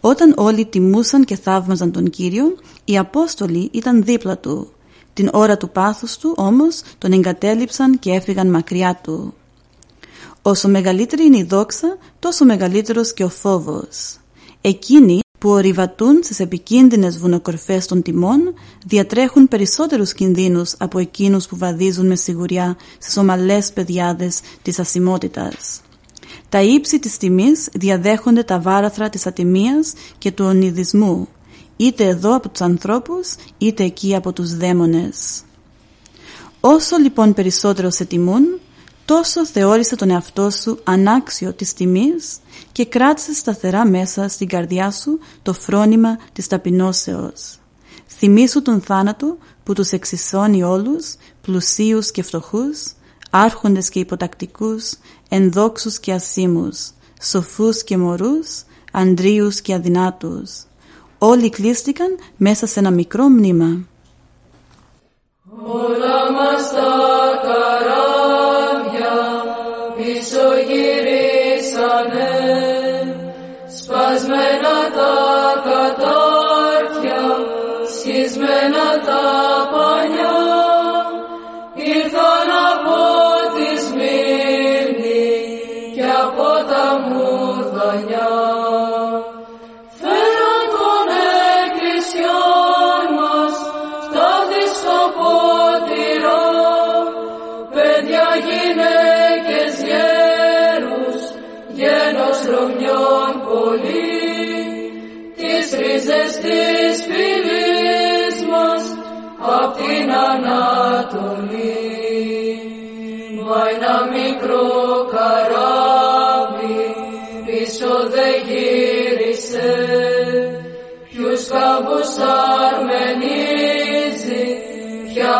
Όταν 0.00 0.34
όλοι 0.36 0.66
τιμούσαν 0.66 1.24
και 1.24 1.36
θαύμαζαν 1.36 1.92
τον 1.92 2.10
Κύριο, 2.10 2.56
οι 2.84 2.98
Απόστολοι 2.98 3.68
ήταν 3.72 4.02
δίπλα 4.02 4.38
του. 4.38 4.70
Την 5.12 5.30
ώρα 5.32 5.56
του 5.56 5.70
πάθους 5.70 6.16
του 6.16 6.34
όμως 6.36 6.82
τον 6.98 7.12
εγκατέλειψαν 7.12 7.98
και 7.98 8.10
έφυγαν 8.10 8.50
μακριά 8.50 9.00
του. 9.02 9.34
Όσο 10.42 10.68
μεγαλύτερη 10.68 11.24
είναι 11.24 11.38
η 11.38 11.42
δόξα, 11.42 11.96
τόσο 12.18 12.44
μεγαλύτερος 12.44 13.14
και 13.14 13.24
ο 13.24 13.28
φόβος. 13.28 14.18
Εκείνοι 14.60 15.20
που 15.38 15.48
ορειβατούν 15.50 16.20
στις 16.22 16.40
επικίνδυνες 16.40 17.18
βουνοκορφές 17.18 17.86
των 17.86 18.02
τιμών 18.02 18.54
διατρέχουν 18.86 19.48
περισσότερους 19.48 20.12
κινδύνους 20.12 20.74
από 20.78 20.98
εκείνους 20.98 21.46
που 21.46 21.56
βαδίζουν 21.56 22.06
με 22.06 22.16
σιγουριά 22.16 22.76
στις 22.98 23.16
ομαλές 23.16 23.72
πεδιάδες 23.72 24.40
της 24.62 24.78
ασημότητας. 24.78 25.80
Τα 26.48 26.62
ύψη 26.62 26.98
της 26.98 27.16
τιμής 27.16 27.68
διαδέχονται 27.72 28.42
τα 28.42 28.60
βάραθρα 28.60 29.08
της 29.08 29.26
ατιμίας 29.26 29.92
και 30.18 30.32
του 30.32 30.44
ονειδισμού 30.44 31.28
είτε 31.76 32.04
εδώ 32.04 32.36
από 32.36 32.48
τους 32.48 32.60
ανθρώπους 32.60 33.34
είτε 33.58 33.84
εκεί 33.84 34.14
από 34.14 34.32
τους 34.32 34.56
δαίμονες. 34.56 35.42
Όσο 36.60 36.96
λοιπόν 36.96 37.34
περισσότερο 37.34 37.90
σε 37.90 38.04
τιμούν, 38.04 38.60
τόσο 39.04 39.46
θεώρησε 39.46 39.96
τον 39.96 40.10
εαυτό 40.10 40.50
σου 40.50 40.78
ανάξιο 40.84 41.52
της 41.52 41.72
τιμής 41.72 42.36
και 42.72 42.86
κράτησε 42.86 43.34
σταθερά 43.34 43.88
μέσα 43.88 44.28
στην 44.28 44.48
καρδιά 44.48 44.90
σου 44.90 45.18
το 45.42 45.52
φρόνημα 45.52 46.18
της 46.32 46.46
ταπεινώσεως. 46.46 47.58
Θυμήσου 48.06 48.62
τον 48.62 48.80
θάνατο 48.80 49.36
που 49.64 49.72
τους 49.72 49.90
εξισώνει 49.90 50.62
όλους, 50.62 51.14
πλουσίους 51.42 52.10
και 52.10 52.22
φτωχούς, 52.22 52.92
άρχοντες 53.30 53.88
και 53.88 53.98
υποτακτικούς, 53.98 54.92
ενδόξους 55.28 55.98
και 55.98 56.12
ασήμους, 56.12 56.90
σοφούς 57.22 57.84
και 57.84 57.96
μωρούς, 57.96 58.62
αντρίους 58.92 59.60
και 59.60 59.74
αδυνάτους, 59.74 60.50
Όλοι 61.18 61.50
κλείστηκαν 61.50 62.18
μέσα 62.36 62.66
σε 62.66 62.78
ένα 62.78 62.90
μικρό 62.90 63.28
μνήμα. 63.28 63.78
Όλα 65.66 66.32
μας 66.32 66.70
τα 66.70 66.92
καράβια 67.42 68.15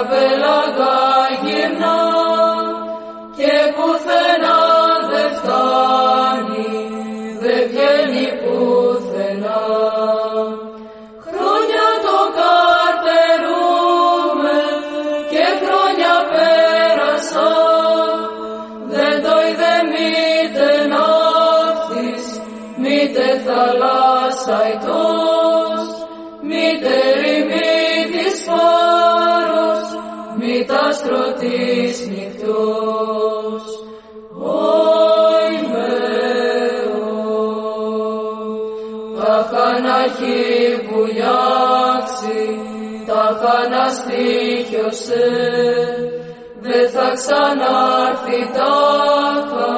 ποια 0.08 0.75
της 31.38 32.06
νυχτός. 32.06 33.64
Όι 34.38 35.54
Μέο, 35.72 37.06
τα 39.18 39.34
χάνα 39.50 39.96
έχει 40.04 40.40
βουλιάξει, 40.88 42.40
τα 43.06 43.24
χάνα 43.40 43.88
στήχιωσε, 43.88 45.28
δεν 46.60 46.90
θα 46.90 47.12
ξανάρθει 47.14 48.40
τάχα 48.56 49.72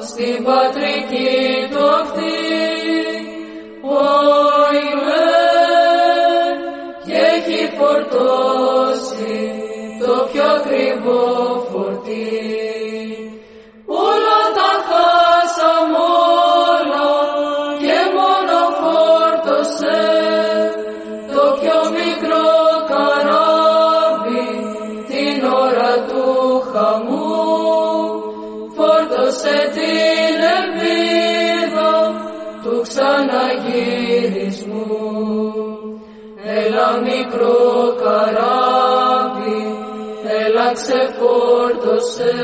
στην 0.00 0.44
πατρική 0.44 1.68
του 1.70 1.84
ακτή. 1.88 2.37
Φόρτωσε 29.38 29.70
την 29.72 30.38
ελπίδα 30.56 31.94
του 32.62 32.74
ξαναγυρισμού. 32.82 34.90
Έλα 36.44 37.00
μικρό 37.00 37.94
καράβι, 38.02 39.62
έλα 40.44 40.68
ξεφόρτωσε, 40.72 42.34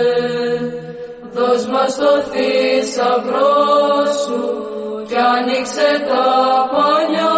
δώσ' 1.32 1.66
μας 1.66 1.96
το 1.96 2.20
θησαυρό 2.30 3.54
σου 4.24 4.42
κι 5.08 5.18
άνοιξε 5.36 5.90
τα 6.08 6.26
πανιά, 6.72 7.33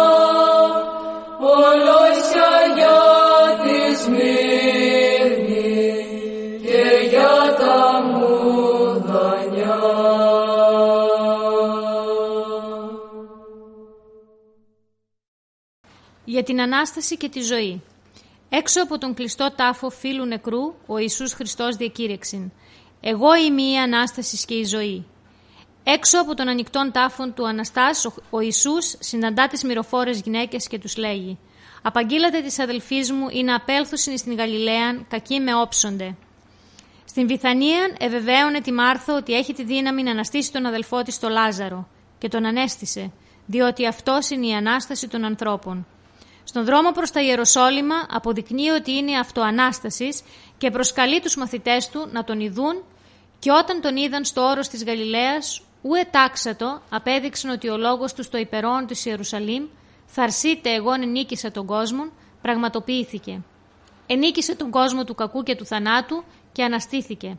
για 16.37 16.45
την 16.45 16.61
Ανάσταση 16.61 17.17
και 17.17 17.29
τη 17.29 17.41
ζωή. 17.41 17.81
Έξω 18.49 18.81
από 18.81 18.97
τον 18.97 19.13
κλειστό 19.13 19.51
τάφο 19.55 19.89
φίλου 19.89 20.25
νεκρού, 20.25 20.73
ο 20.85 20.97
Ιησούς 20.97 21.33
Χριστός 21.33 21.75
διακήρυξεν 21.75 22.51
«Εγώ 23.01 23.35
είμαι 23.35 23.61
η 23.61 23.77
Ανάστασης 23.77 24.45
και 24.45 24.53
η 24.53 24.65
ζωή». 24.65 25.05
Έξω 25.83 26.19
από 26.19 26.33
τον 26.33 26.47
ανοιχτόν 26.47 26.91
τάφον 26.91 27.33
του 27.33 27.47
Αναστάς, 27.47 28.05
ο- 28.05 28.13
ο 28.29 28.39
Ιησούς 28.39 28.95
συναντά 28.99 29.47
τις 29.47 29.63
μυροφόρες 29.63 30.21
γυναίκες 30.21 30.67
και 30.67 30.79
τους 30.79 30.97
λέγει 30.97 31.37
«Απαγγείλατε 31.81 32.41
της 32.41 32.59
αδελφής 32.59 33.11
μου 33.11 33.27
ή 33.31 33.43
να 33.43 33.55
απέλθουσιν 33.55 34.17
στην 34.17 34.35
Γαλιλαίαν, 34.35 35.05
κακοί 35.09 35.39
με 35.39 35.55
όψονται». 35.55 36.15
Στην 37.05 37.27
Βιθανία 37.27 37.95
εβεβαίωνε 37.99 38.61
τη 38.61 38.71
Μάρθα 38.71 39.15
ότι 39.15 39.33
έχει 39.33 39.53
τη 39.53 39.63
δύναμη 39.63 40.03
να 40.03 40.11
αναστήσει 40.11 40.51
τον 40.51 40.65
αδελφό 40.65 41.01
της 41.01 41.19
τον 41.19 41.31
Λάζαρο 41.31 41.87
και 42.17 42.27
τον 42.27 42.45
ανέστησε, 42.45 43.11
διότι 43.45 43.87
αυτός 43.87 44.29
είναι 44.29 44.47
η 44.47 44.53
Ανάσταση 44.53 45.07
των 45.07 45.23
ανθρώπων. 45.23 45.87
Στον 46.49 46.65
δρόμο 46.65 46.91
προς 46.91 47.11
τα 47.11 47.21
Ιεροσόλυμα 47.21 47.95
αποδεικνύει 48.09 48.69
ότι 48.69 48.91
είναι 48.91 49.17
αυτοανάστασης 49.17 50.23
και 50.57 50.71
προσκαλεί 50.71 51.21
τους 51.21 51.35
μαθητές 51.35 51.89
του 51.89 52.07
να 52.11 52.23
τον 52.23 52.39
ειδούν 52.39 52.83
και 53.39 53.51
όταν 53.51 53.81
τον 53.81 53.95
είδαν 53.95 54.25
στο 54.25 54.41
όρος 54.41 54.67
της 54.67 54.83
Γαλιλαίας, 54.83 55.61
ου 55.81 55.93
ετάξατο 55.93 56.81
απέδειξαν 56.89 57.51
ότι 57.51 57.69
ο 57.69 57.77
λόγος 57.77 58.13
τους 58.13 58.25
στο 58.25 58.37
υπερόν 58.37 58.85
της 58.87 59.05
Ιερουσαλήμ 59.05 59.67
«Θαρσείτε 60.05 60.73
εγώ 60.73 60.93
ενίκησα 60.93 61.51
τον 61.51 61.65
κόσμο» 61.65 62.03
πραγματοποιήθηκε. 62.41 63.41
Ενίκησε 64.07 64.55
τον 64.55 64.69
κόσμο 64.69 65.03
του 65.03 65.15
κακού 65.15 65.43
και 65.43 65.55
του 65.55 65.65
θανάτου 65.65 66.23
και 66.51 66.63
αναστήθηκε. 66.63 67.37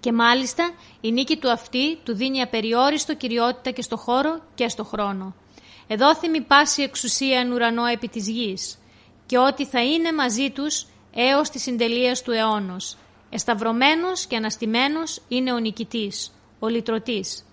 Και 0.00 0.12
μάλιστα 0.12 0.70
η 1.00 1.12
νίκη 1.12 1.36
του 1.36 1.50
αυτή 1.50 1.96
του 1.96 2.14
δίνει 2.14 2.40
απεριόριστο 2.40 3.14
κυριότητα 3.14 3.70
και 3.70 3.82
στο 3.82 3.96
χώρο 3.96 4.40
και 4.54 4.68
στο 4.68 4.84
χρόνο. 4.84 5.34
Εδόθημη 5.92 6.40
πάση 6.40 6.82
εξουσία 6.82 7.38
εν 7.38 7.52
ουρανό 7.52 7.84
επί 7.84 8.08
της 8.08 8.28
γης 8.28 8.78
και 9.26 9.38
ότι 9.38 9.66
θα 9.66 9.82
είναι 9.82 10.12
μαζί 10.12 10.50
τους 10.50 10.86
έως 11.14 11.50
τη 11.50 11.58
συντελεία 11.58 12.16
του 12.24 12.30
αιώνος. 12.30 12.96
Εσταυρωμένος 13.30 14.26
και 14.26 14.36
αναστημένος 14.36 15.22
είναι 15.28 15.52
ο 15.52 15.58
νικητής, 15.58 16.32
ο 16.58 16.68
λυτρωτής. 16.68 17.46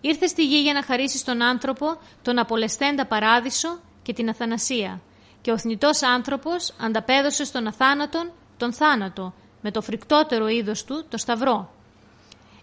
Ήρθε 0.00 0.26
στη 0.26 0.44
γη 0.44 0.60
για 0.60 0.72
να 0.72 0.82
χαρίσει 0.82 1.18
στον 1.18 1.42
άνθρωπο 1.42 1.86
τον 2.22 2.38
απολεσθέντα 2.38 3.06
παράδεισο 3.06 3.80
και 4.02 4.12
την 4.12 4.28
αθανασία. 4.28 5.00
Και 5.40 5.52
ο 5.52 5.58
θνητός 5.58 6.02
άνθρωπος 6.02 6.74
ανταπέδωσε 6.80 7.44
στον 7.44 7.66
αθάνατον 7.66 8.32
τον 8.56 8.72
θάνατο, 8.72 9.34
με 9.60 9.70
το 9.70 9.80
φρικτότερο 9.80 10.48
είδος 10.48 10.84
του, 10.84 11.04
το 11.08 11.16
σταυρό. 11.16 11.70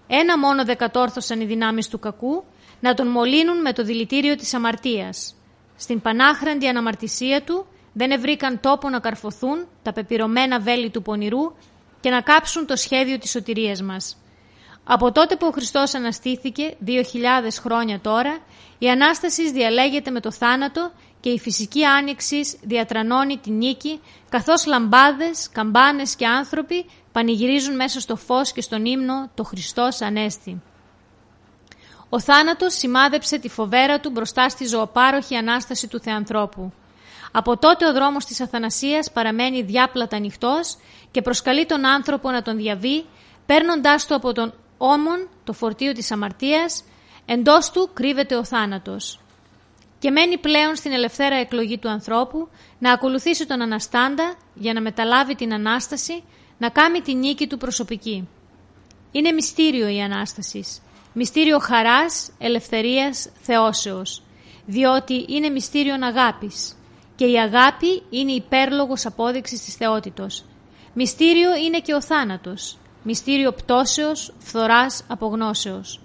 Ένα 0.07 0.37
μόνο 0.37 0.65
δε 0.65 0.73
κατόρθωσαν 0.73 1.41
οι 1.41 1.45
δυνάμεις 1.45 1.87
του 1.87 1.99
κακού, 1.99 2.43
να 2.79 2.93
τον 2.93 3.07
μολύνουν 3.07 3.61
με 3.61 3.73
το 3.73 3.83
δηλητήριο 3.83 4.35
της 4.35 4.53
αμαρτίας. 4.53 5.35
Στην 5.75 6.01
πανάχραντη 6.01 6.67
αναμαρτησία 6.67 7.43
του 7.43 7.65
δεν 7.93 8.11
ευρήκαν 8.11 8.59
τόπο 8.59 8.89
να 8.89 8.99
καρφωθούν 8.99 9.67
τα 9.83 9.93
πεπειρωμένα 9.93 10.59
βέλη 10.59 10.89
του 10.89 11.01
πονηρού 11.01 11.53
και 11.99 12.09
να 12.09 12.21
κάψουν 12.21 12.65
το 12.65 12.75
σχέδιο 12.75 13.17
της 13.17 13.29
σωτηρίας 13.29 13.81
μας. 13.81 14.17
Από 14.83 15.11
τότε 15.11 15.35
που 15.35 15.47
ο 15.47 15.51
Χριστός 15.51 15.93
αναστήθηκε, 15.93 16.75
2.000 16.85 16.91
χρόνια 17.59 17.99
τώρα, 17.99 18.37
η 18.77 18.89
Ανάστασης 18.89 19.51
διαλέγεται 19.51 20.11
με 20.11 20.19
το 20.19 20.31
θάνατο 20.31 20.91
και 21.19 21.29
η 21.29 21.39
φυσική 21.39 21.83
άνοιξη 21.83 22.39
διατρανώνει 22.61 23.37
τη 23.37 23.51
νίκη, 23.51 24.01
καθώς 24.29 24.65
λαμπάδες, 24.65 25.49
καμπάνες 25.51 26.15
και 26.15 26.25
άνθρωποι 26.25 26.85
πανηγυρίζουν 27.11 27.75
μέσα 27.75 27.99
στο 27.99 28.15
φως 28.15 28.51
και 28.51 28.61
στον 28.61 28.85
ύμνο 28.85 29.29
«Το 29.35 29.43
Χριστός 29.43 30.01
Ανέστη». 30.01 30.61
Ο 32.09 32.19
θάνατος 32.19 32.73
σημάδεψε 32.73 33.39
τη 33.39 33.49
φοβέρα 33.49 33.99
του 33.99 34.09
μπροστά 34.09 34.49
στη 34.49 34.65
ζωοπάροχη 34.65 35.35
Ανάσταση 35.35 35.87
του 35.87 35.99
Θεανθρώπου. 35.99 36.73
Από 37.31 37.57
τότε 37.57 37.85
ο 37.87 37.93
δρόμος 37.93 38.25
της 38.25 38.41
αθανασίας 38.41 39.11
παραμένει 39.11 39.61
διάπλατα 39.61 40.15
ανοιχτός 40.15 40.77
και 41.11 41.21
προσκαλεί 41.21 41.65
τον 41.65 41.85
άνθρωπο 41.85 42.31
να 42.31 42.41
τον 42.41 42.57
διαβεί, 42.57 43.05
παίρνοντάς 43.45 44.05
του 44.05 44.15
από 44.15 44.33
τον 44.33 44.53
ώμον 44.77 45.27
το 45.43 45.53
φορτίο 45.53 45.91
της 45.91 46.11
αμαρτίας, 46.11 46.83
εντός 47.25 47.71
του 47.71 47.89
κρύβεται 47.93 48.35
ο 48.35 48.43
θάνατος. 48.43 49.19
Και 49.99 50.11
μένει 50.11 50.37
πλέον 50.37 50.75
στην 50.75 50.91
ελευθέρα 50.91 51.35
εκλογή 51.35 51.77
του 51.77 51.89
ανθρώπου 51.89 52.49
να 52.79 52.91
ακολουθήσει 52.91 53.45
τον 53.45 53.61
Αναστάντα 53.61 54.35
για 54.53 54.73
να 54.73 54.81
μεταλάβει 54.81 55.35
την 55.35 55.53
Ανάσταση, 55.53 56.23
να 56.57 56.69
κάνει 56.69 57.01
τη 57.01 57.13
νίκη 57.13 57.47
του 57.47 57.57
προσωπική. 57.57 58.27
Είναι 59.11 59.31
μυστήριο 59.31 59.87
η 59.87 60.01
Ανάστασης. 60.01 60.81
Μυστήριο 61.13 61.59
χαράς, 61.59 62.31
ελευθερίας, 62.37 63.29
θεώσεως. 63.41 64.23
Διότι 64.65 65.25
είναι 65.29 65.49
μυστήριο 65.49 65.93
αγάπης. 66.01 66.75
Και 67.15 67.25
η 67.25 67.39
αγάπη 67.39 68.03
είναι 68.09 68.31
υπέρλογος 68.31 69.05
απόδειξης 69.05 69.63
της 69.63 69.75
θεότητος. 69.75 70.45
Μυστήριο 70.93 71.55
είναι 71.55 71.79
και 71.79 71.93
ο 71.93 72.01
θάνατος. 72.01 72.77
Μυστήριο 73.03 73.51
πτώσεως, 73.51 74.33
φθοράς, 74.39 75.03
απογνώσεως. 75.07 76.01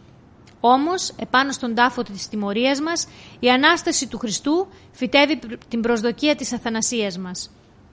Όμως, 0.61 1.13
επάνω 1.19 1.53
στον 1.53 1.75
τάφο 1.75 2.03
της 2.03 2.29
τιμωρίας 2.29 2.81
μας, 2.81 3.07
η 3.41 3.51
Ανάσταση 3.51 4.07
του 4.09 4.19
Χριστού 4.19 4.69
φυτεύει 4.93 5.39
την 5.69 5.81
προσδοκία 5.81 6.37
της 6.37 6.53
αθανασίας 6.53 7.19
μας. 7.19 7.51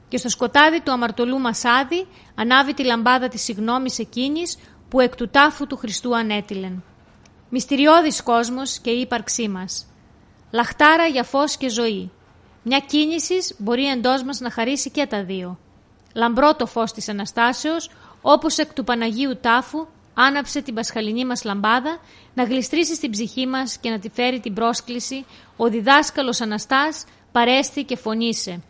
Και 0.08 0.17
στο 0.17 0.30
σκοτάδι 0.30 0.82
του 0.82 0.91
αμαρτωλού 0.91 1.39
Μασάδη 1.39 2.08
ανάβει 2.36 2.74
τη 2.74 2.84
λαμπάδα 2.84 3.28
της 3.28 3.41
συγνώμης 3.41 4.00
εκείνης 4.00 4.58
που 4.89 5.00
εκ 5.00 5.15
του 5.15 5.30
τάφου 5.30 5.67
του 5.67 5.78
Χριστού 5.78 6.15
ανέτειλεν. 6.15 6.84
Μυστηριώδης 7.54 8.24
κόσμος 8.24 8.80
και 8.80 8.90
η 8.90 9.00
ύπαρξή 9.00 9.48
μας. 9.48 9.88
Λαχτάρα 10.52 11.06
για 11.06 11.24
φως 11.24 11.58
και 11.58 11.70
ζωή. 11.70 12.12
Μια 12.64 12.80
κίνησης 12.80 13.56
μπορεί 13.58 13.88
εντός 13.88 14.24
μας 14.24 14.40
να 14.40 14.52
χαρίσει 14.52 14.90
και 14.90 15.06
τα 15.06 15.24
δύο. 15.24 15.60
Λαμπρό 16.14 16.56
το 16.56 16.66
φως 16.66 16.92
της 16.92 17.10
Αναστάσεως, 17.10 17.90
όπως 18.22 18.58
εκ 18.58 18.74
του 18.74 18.84
Παναγίου 18.84 19.38
Τάφου 19.42 19.88
άναψε 20.14 20.62
την 20.62 20.74
πασχαλινή 20.74 21.26
μας 21.26 21.44
λαμπάδα 21.44 22.00
να 22.34 22.44
γλιστρήσει 22.44 22.96
στην 22.96 23.12
ψυχή 23.12 23.48
μας 23.48 23.78
και 23.78 23.90
να 23.90 24.00
τη 24.00 24.10
φέρει 24.10 24.40
την 24.40 24.54
πρόσκληση 24.54 25.26
«Ο 25.58 25.70
διδάσκαλος 25.70 26.42
Αναστάς 26.42 27.06
παρέστη 27.32 27.84
και 27.84 27.98
φωνήσε». 27.98 28.62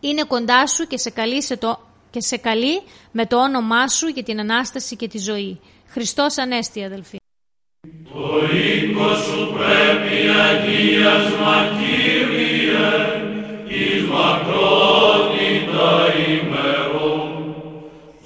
Είναι 0.00 0.22
κοντά 0.22 0.66
σου 0.66 0.86
και 0.86 0.98
σε 0.98 1.10
καλεί, 1.10 1.44
το... 1.58 1.80
και 2.10 2.20
σε 2.20 2.36
καλεί 2.36 2.82
με 3.12 3.26
το 3.26 3.36
όνομά 3.42 3.88
σου 3.88 4.06
για 4.06 4.22
την 4.22 4.40
Ανάσταση 4.40 4.96
και 4.96 5.08
τη 5.08 5.18
ζωή. 5.18 5.60
Χριστός 5.86 6.38
Ανέστη 6.38 6.84
αδελφοί. 6.84 7.18
Το 8.16 8.28
οίκος 8.54 9.18
σου 9.18 9.40
πρέπει 9.54 10.16
αγίασμα 10.46 11.56
Κύριε, 11.78 12.92
εις 13.68 14.02
μακρότητα 14.12 15.90
ημερών. 16.30 17.30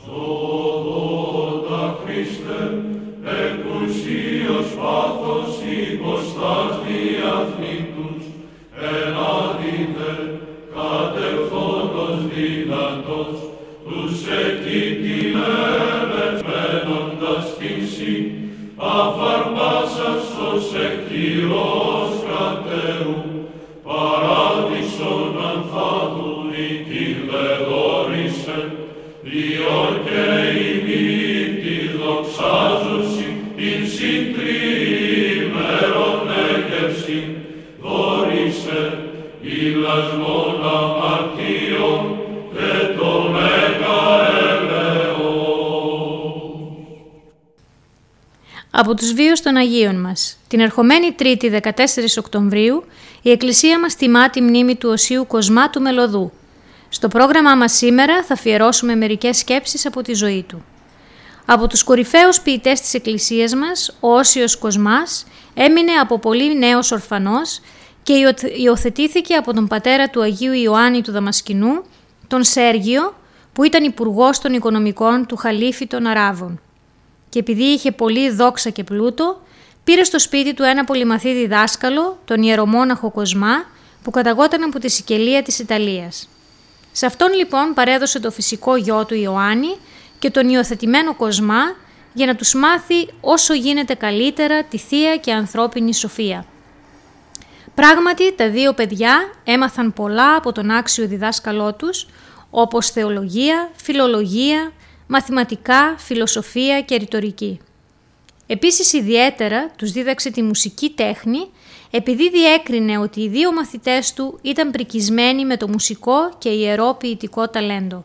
Σώδοτα 0.05 1.83
Χριστέ, 2.01 2.63
εκουσίως 3.43 4.69
πάθος 4.79 5.53
υποστάς 5.83 6.73
διαθνήτους, 6.87 8.23
ενάδειτε 8.93 10.13
κατευθόντος 10.75 12.19
δυνατός, 12.33 13.37
τους 13.85 14.15
εκκοιτημένοντας 14.43 14.88
a 18.81 19.13
far 19.13 19.55
passa 19.55 20.21
sos 20.21 20.71
secchiros 20.71 22.23
caterù, 22.23 23.49
paradiso 23.83 25.33
non 25.33 25.65
fatu 25.69 26.49
di 26.51 26.85
tille 26.85 27.65
dorisse, 27.67 28.59
di 29.23 29.59
orche 29.59 30.51
i 30.53 30.83
miti 30.87 31.99
doxasusi, 31.99 33.53
in 33.57 33.85
sintri 33.85 35.51
meron 35.53 36.29
negersi, 36.29 37.37
dorisse, 37.81 38.81
illas 39.43 40.13
monam 40.13 40.98
Από 48.81 48.95
τους 48.95 49.13
βίους 49.13 49.41
των 49.41 49.57
Αγίων 49.57 50.01
μας. 50.01 50.39
Την 50.49 50.61
ερχομένη 50.61 51.13
Τρίτη 51.13 51.49
14 51.63 52.19
Οκτωβρίου 52.19 52.85
η 53.23 53.31
Εκκλησία 53.31 53.79
μας 53.79 53.97
τιμά 53.97 54.31
τη 54.31 54.41
μνήμη 54.41 54.77
του 54.77 54.89
Οσίου 54.91 55.27
Κοσμά 55.27 55.71
του 55.71 55.81
Μελωδού. 55.81 56.33
Στο 56.89 57.09
πρόγραμμά 57.09 57.55
μας 57.55 57.73
σήμερα 57.73 58.23
θα 58.23 58.35
αφιερώσουμε 58.35 58.95
μερικές 58.95 59.39
σκέψεις 59.39 59.87
από 59.87 60.03
τη 60.03 60.15
ζωή 60.15 60.45
του. 60.49 60.65
Από 61.45 61.67
τους 61.67 61.85
κορυφαίους 61.85 62.41
ποιητές 62.41 62.81
της 62.81 62.95
Εκκλησίας 62.95 63.55
μας, 63.55 63.97
ο 64.01 64.15
Όσιος 64.15 64.57
Κοσμάς 64.57 65.27
έμεινε 65.55 65.93
από 65.93 66.19
πολύ 66.19 66.59
νέος 66.59 66.93
ορφανός 66.93 67.61
και 68.03 68.13
υιοθετήθηκε 68.57 69.35
από 69.35 69.55
τον 69.55 69.67
πατέρα 69.67 70.11
του 70.11 70.23
Αγίου 70.23 70.53
Ιωάννη 70.53 71.03
του 71.03 71.13
Δαμασκηνού, 71.13 71.83
τον 72.27 72.45
Σέργιο, 72.45 73.15
που 73.53 73.65
ήταν 73.65 73.85
υπουργός 73.85 74.39
των 74.39 74.53
οικονομικών 74.53 75.27
του 75.27 75.37
Χαλίφη 75.37 75.87
των 75.87 76.07
Αράβων. 76.07 76.61
Και 77.29 77.39
επειδή 77.39 77.65
είχε 77.65 77.93
πολύ 77.93 78.31
δόξα 78.31 78.71
και 78.71 78.85
πλούτο, 78.85 79.41
πήρε 79.85 80.05
στο 80.05 80.19
σπίτι 80.19 80.55
του 80.55 80.63
ένα 80.63 80.85
πολυμαθή 80.85 81.35
διδάσκαλο, 81.35 82.19
τον 82.25 82.43
ιερομόναχο 82.43 83.11
Κοσμά, 83.11 83.65
που 84.03 84.11
καταγόταν 84.11 84.63
από 84.63 84.79
τη 84.79 84.91
Σικελία 84.91 85.43
της 85.43 85.59
Ιταλίας. 85.59 86.29
Σε 86.93 87.07
αυτόν 87.07 87.33
λοιπόν 87.33 87.75
παρέδωσε 87.75 88.21
το 88.21 88.31
φυσικό 88.31 88.77
γιο 88.77 89.05
του 89.05 89.15
Ιωάννη 89.15 89.77
και 90.19 90.31
τον 90.31 90.49
υιοθετημένο 90.49 91.15
Κοσμά 91.15 91.61
για 92.13 92.27
να 92.27 92.35
τους 92.35 92.55
μάθει 92.55 93.09
όσο 93.21 93.55
γίνεται 93.55 93.95
καλύτερα 93.95 94.63
τη 94.65 94.79
θεία 94.79 95.17
και 95.17 95.33
ανθρώπινη 95.33 95.95
σοφία. 95.95 96.45
Πράγματι, 97.75 98.35
τα 98.35 98.51
δύο 98.51 98.73
παιδιά 98.73 99.33
έμαθαν 99.45 99.93
πολλά 99.93 100.37
από 100.37 100.53
τον 100.53 100.71
άξιο 100.71 101.07
διδάσκαλό 101.07 101.75
τους, 101.75 102.07
όπως 102.51 102.91
θεολογία, 102.91 103.71
φιλολογία, 103.77 104.73
μαθηματικά, 105.09 105.95
φιλοσοφία 105.99 106.81
και 106.81 106.97
ρητορική. 106.97 107.61
Επίσης 108.47 108.93
ιδιαίτερα 108.93 109.71
τους 109.77 109.93
δίδαξε 109.93 110.31
τη 110.31 110.43
μουσική 110.43 110.91
τέχνη 110.91 111.51
επειδή 111.91 112.31
διέκρινε 112.31 112.99
ότι 112.99 113.21
οι 113.21 113.29
δύο 113.29 113.53
μαθητές 113.53 114.13
του 114.13 114.39
ήταν 114.43 114.71
πρικισμένοι 114.71 115.45
με 115.45 115.57
το 115.57 115.69
μουσικό 115.69 116.35
και 116.39 116.49
ιερό 116.49 116.97
ποιητικό 116.99 117.49
ταλέντο. 117.49 118.05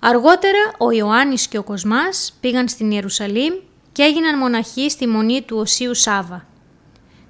Αργότερα 0.00 0.74
ο 0.78 0.90
Ιωάννης 0.90 1.48
και 1.48 1.58
ο 1.58 1.62
Κοσμάς 1.62 2.36
πήγαν 2.40 2.68
στην 2.68 2.90
Ιερουσαλήμ 2.90 3.54
και 3.92 4.02
έγιναν 4.02 4.38
μοναχοί 4.38 4.90
στη 4.90 5.06
μονή 5.06 5.42
του 5.42 5.56
Οσίου 5.56 5.94
Σάβα. 5.94 6.46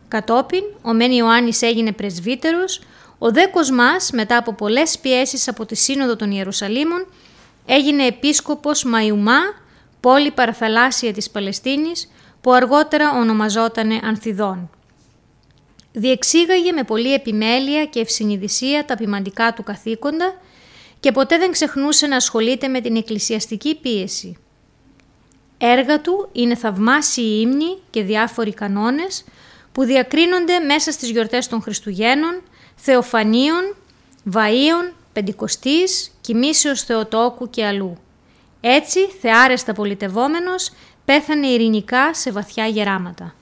Κατόπιν, 0.08 0.62
ο 0.82 0.92
Μεν 0.92 1.12
Ιωάννης 1.12 1.62
έγινε 1.62 1.92
πρεσβύτερος, 1.92 2.80
ο 3.18 3.30
δε 3.30 3.46
Κοσμάς 3.46 4.10
μετά 4.10 4.36
από 4.36 4.52
πολλές 4.54 4.98
πιέσεις 4.98 5.48
από 5.48 5.66
τη 5.66 5.74
Σύνοδο 5.74 6.16
των 6.16 6.30
Ιερουσαλήμων 6.30 7.06
έγινε 7.70 8.07
επίσκοπος 8.07 8.85
Μαϊουμά, 8.85 9.40
πόλη 10.00 10.31
παραθαλάσσια 10.31 11.12
της 11.12 11.31
Παλαιστίνης, 11.31 12.11
που 12.40 12.52
αργότερα 12.52 13.18
ονομαζότανε 13.18 14.00
Ανθιδών. 14.02 14.70
Διεξήγαγε 15.92 16.72
με 16.72 16.83
πολλή 16.83 17.12
επιμέλεια 17.12 17.85
και 17.85 18.00
ευσυνειδησία 18.00 18.85
τα 18.85 18.96
ποιμαντικά 18.96 19.52
του 19.52 19.62
καθήκοντα 19.62 20.40
και 21.00 21.12
ποτέ 21.12 21.38
δεν 21.38 21.52
ξεχνούσε 21.52 22.07
να 22.07 22.16
ασχολείται 22.16 22.68
με 22.68 22.81
την 22.81 22.96
εκκλησιαστική 22.96 23.74
πίεση. 23.74 24.37
Έργα 25.59 26.00
του 26.00 26.28
είναι 26.33 26.54
θαυμάσιοι 26.54 27.38
ύμνοι 27.40 27.78
και 27.90 28.02
διάφοροι 28.02 28.54
κανόνες 28.54 29.24
που 29.72 29.85
διακρίνονται 29.85 30.59
μέσα 30.59 30.92
στις 30.92 31.11
γιορτές 31.11 31.48
των 31.48 31.62
Χριστουγέννων, 31.62 32.42
Θεοφανίων, 32.76 33.76
Βαΐων, 34.33 34.92
Πεντηκοστής, 35.18 36.11
Κοιμήσεως 36.20 36.83
Θεοτόκου 36.83 37.50
και 37.50 37.66
αλλού. 37.66 37.96
Έτσι, 38.61 39.00
θεάρεστα 39.20 39.72
πολιτευόμενος, 39.72 40.72
πέθανε 41.04 41.46
ειρηνικά 41.46 42.14
σε 42.14 42.31
βαθιά 42.31 42.66
γεράματα. 42.66 43.35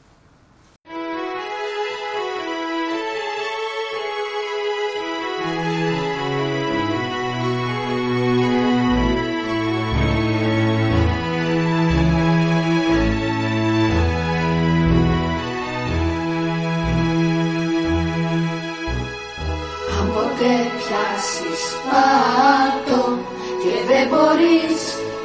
Μπορείς 24.47 24.83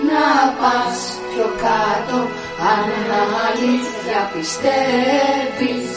να 0.09 0.27
πας 0.59 0.99
πιο 1.29 1.47
κάτω 1.65 2.17
αν 2.71 2.87
αλήθεια 3.45 4.19
πιστεύεις 4.33 5.91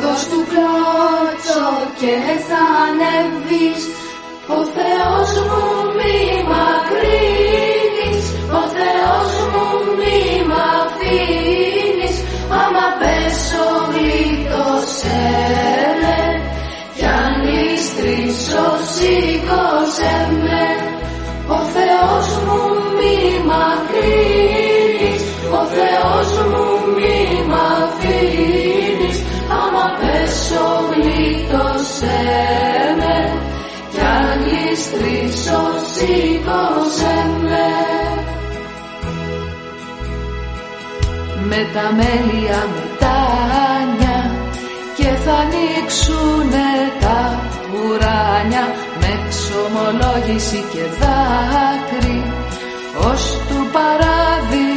δώσ' 0.00 0.26
του 0.30 0.40
κλώτσο 0.50 1.64
και 2.00 2.14
θα 2.48 2.62
ανέβεις. 2.84 3.82
Ο 4.56 4.60
Θεός 4.76 5.30
μου 5.48 5.64
μη 5.96 6.18
μ' 6.48 6.56
ακρίνεις 6.74 8.24
ο 8.58 8.62
Θεός 8.76 9.32
μου 9.52 9.66
μη 9.98 10.20
μ' 10.50 10.58
αφήνεις. 10.78 12.16
Άμα 12.60 12.86
πέσω 13.00 13.66
γλίτωσέ 13.92 15.30
με 16.02 16.20
κι 16.96 17.04
αν 17.04 17.32
γλιστρήσω 17.42 18.66
σήκωσέ 18.94 20.14
με 20.44 20.81
με. 32.98 33.16
Κι 33.92 34.00
αν 34.00 34.24
γλιστρήσω 34.44 35.62
σήκωσέ 35.92 37.16
με. 37.42 37.70
Με 41.48 41.66
τα 41.74 41.94
μέλια 41.94 42.68
μετάνια 42.74 44.30
και 44.96 45.08
θα 45.24 45.32
ανοίξουνε 45.32 46.70
τα 47.00 47.40
ουράνια 47.72 48.81
με 49.72 49.78
ξομολόγηση 49.78 50.64
και 50.72 50.80
δάκρυ 51.00 52.22
ως 53.10 53.38
του 53.48 53.66
παράδεισου 53.72 54.71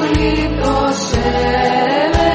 γλίτωσέ 0.00 1.30
με, 2.14 2.32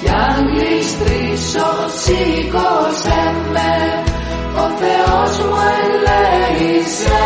κι 0.00 0.08
αν 0.08 0.48
γλιστρήσω 0.48 1.70
σήκωσέ 2.02 3.22
με, 3.52 4.02
ο 4.62 4.66
Θεός 4.80 5.38
μου 5.38 5.56
ελέησε 5.82 7.22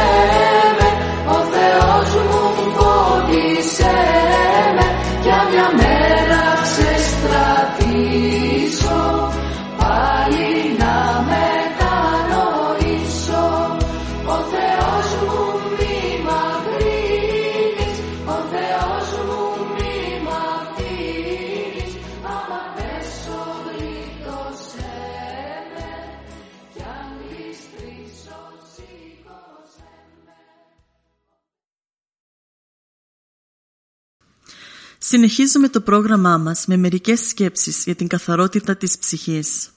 Συνεχίζουμε 35.11 35.69
το 35.69 35.81
πρόγραμμά 35.81 36.39
μας 36.39 36.67
με 36.67 36.77
μερικές 36.77 37.21
σκέψεις 37.21 37.85
για 37.85 37.95
την 37.95 38.07
καθαρότητα 38.07 38.77
της 38.77 38.99
ψυχής. 38.99 39.69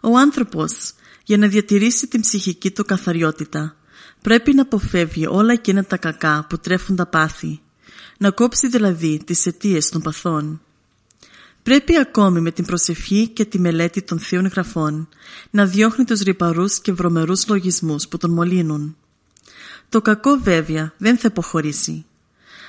Ο 0.00 0.18
άνθρωπος, 0.18 0.92
για 1.24 1.36
να 1.36 1.48
διατηρήσει 1.48 2.06
την 2.06 2.20
ψυχική 2.20 2.70
του 2.70 2.84
καθαριότητα, 2.84 3.76
πρέπει 4.20 4.54
να 4.54 4.62
αποφεύγει 4.62 5.26
όλα 5.26 5.52
εκείνα 5.52 5.84
τα 5.84 5.96
κακά 5.96 6.46
που 6.48 6.58
τρέφουν 6.58 6.96
τα 6.96 7.06
πάθη, 7.06 7.60
να 8.18 8.30
κόψει 8.30 8.68
δηλαδή 8.68 9.22
τις 9.24 9.46
αιτίες 9.46 9.88
των 9.88 10.02
παθών. 10.02 10.60
Πρέπει 11.62 11.98
ακόμη 11.98 12.40
με 12.40 12.50
την 12.50 12.64
προσευχή 12.64 13.28
και 13.28 13.44
τη 13.44 13.58
μελέτη 13.58 14.02
των 14.02 14.18
θείων 14.18 14.46
γραφών 14.46 15.08
να 15.50 15.66
διώχνει 15.66 16.04
τους 16.04 16.20
ρυπαρούς 16.20 16.80
και 16.80 16.92
βρωμερούς 16.92 17.48
λογισμούς 17.48 18.08
που 18.08 18.16
τον 18.16 18.30
μολύνουν. 18.30 18.96
Το 19.88 20.02
κακό 20.02 20.38
βέβαια 20.38 20.92
δεν 20.96 21.18
θα 21.18 21.28
υποχωρήσει. 21.30 22.04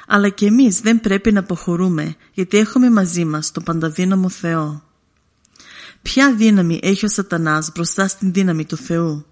Αλλά 0.08 0.30
και 0.30 0.46
εμείς 0.46 0.80
δεν 0.80 1.00
πρέπει 1.00 1.32
να 1.32 1.40
αποχωρούμε 1.40 2.16
γιατί 2.32 2.58
έχουμε 2.58 2.90
μαζί 2.90 3.26
μας 3.26 3.52
τον 3.52 3.64
πανταδύναμο 3.64 4.30
Θεό. 4.30 4.84
Ποια 6.02 6.36
δύναμη 6.36 6.80
έχει 6.84 7.06
ο 7.06 7.10
σατανάς 7.10 7.72
μπροστά 7.74 8.08
στην 8.08 8.34
δύναμη 8.34 8.66
του 8.66 8.78
Θεού; 8.78 9.26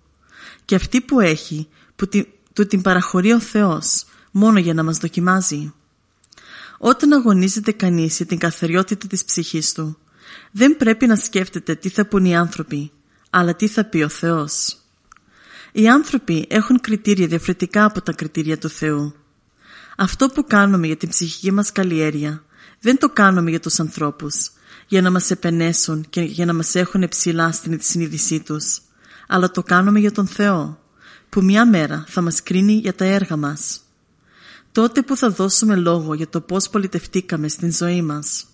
Και 0.66 0.76
αυτή 0.76 1.02
που 1.02 1.20
έχει, 1.20 1.68
που 1.96 2.08
τη, 2.08 2.24
του 2.54 2.68
την 2.68 2.82
παραχωρεί 2.82 3.32
ο 3.32 3.40
Θεός, 3.40 4.06
μόνο 4.32 4.60
για 4.60 4.74
να 4.74 4.84
μας 4.84 4.98
δοκιμάζει. 4.98 5.74
Όταν 6.78 7.14
αγωνίζεται 7.14 7.72
κανείς 7.72 8.18
για 8.18 8.26
την 8.26 8.38
καθαριότητα 8.38 9.08
της 9.08 9.26
ψυχής 9.26 9.74
του, 9.74 9.98
δεν 10.52 10.78
πρέπει 10.78 11.08
να 11.08 11.16
σκέφτεται 11.16 11.76
τι 11.76 11.90
θα 11.90 12.06
πούν 12.06 12.26
οι 12.26 12.36
άνθρωποι, 12.36 12.92
αλλά 13.30 13.56
τι 13.56 13.68
θα 13.68 13.86
πει 13.86 14.02
ο 14.02 14.10
Θεός. 14.10 14.78
Οι 15.72 15.90
άνθρωποι 15.90 16.46
έχουν 16.50 16.80
κριτήρια 16.80 17.28
διαφορετικά 17.28 17.86
από 17.86 18.02
τα 18.02 18.14
κριτήρια 18.14 18.58
του 18.58 18.70
Θεού. 18.70 19.14
Αυτό 19.98 20.28
που 20.28 20.44
κάνουμε 20.48 20.88
για 20.88 20.98
την 20.98 21.10
ψυχική 21.10 21.52
μας 21.52 21.72
καλλιέργεια 21.72 22.44
δεν 22.80 22.98
το 22.98 23.10
κάνουμε 23.10 23.50
για 23.50 23.60
τους 23.60 23.80
ανθρώπους, 23.80 24.52
για 24.88 25.02
να 25.02 25.12
μας 25.12 25.32
επενέσουν 25.32 26.06
και 26.10 26.22
για 26.22 26.46
να 26.46 26.54
μας 26.54 26.76
έχουν 26.76 27.08
ψηλά 27.10 27.52
στην 27.52 27.78
συνείδησή 27.82 28.40
τους, 28.40 28.82
αλλά 29.28 29.52
το 29.52 29.64
κάνουμε 29.64 30.00
για 30.00 30.12
τον 30.12 30.28
Θεό, 30.28 30.80
που 31.30 31.42
μια 31.42 31.68
μέρα 31.68 32.06
θα 32.08 32.22
μας 32.22 32.44
κρίνει 32.44 32.74
για 32.74 32.94
τα 32.94 33.06
έργα 33.06 33.38
μας. 33.38 33.80
Τότε 34.72 35.02
που 35.02 35.18
θα 35.18 35.30
δώσουμε 35.30 35.76
λόγο 35.76 36.14
για 36.14 36.28
το 36.28 36.42
πώς 36.42 36.70
πολιτευτήκαμε 36.70 37.48
στην 37.48 37.74
ζωή 37.74 38.02
μας. 38.02 38.46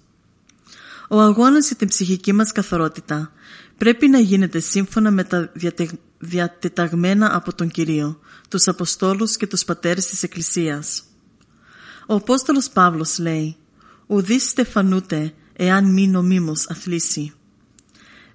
Ο 1.10 1.20
αγώνας 1.20 1.68
για 1.68 1.76
την 1.76 1.88
ψυχική 1.88 2.34
μας 2.34 2.52
καθαρότητα 2.52 3.32
πρέπει 3.78 4.08
να 4.08 4.20
γίνεται 4.20 4.60
σύμφωνα 4.60 5.12
με 5.12 5.24
τα 5.24 5.50
διατε... 5.54 5.90
διατεταγμένα 6.18 7.36
από 7.36 7.56
τον 7.56 7.70
Κυρίο, 7.70 8.20
τους 8.50 8.68
Αποστόλους 8.68 9.38
και 9.38 9.48
τους 9.48 9.66
Πατέρες 9.66 10.06
της 10.06 10.24
Εκκλησίας. 10.24 11.04
Ο 12.10 12.14
Απόστολος 12.14 12.70
Παύλος 12.70 13.20
λέει 13.20 13.58
«Ουδείς 14.08 14.50
στεφανούτε 14.50 15.34
εάν 15.54 15.94
μη 15.94 16.08
νομίμως 16.08 16.70
αθλήσει». 16.70 17.34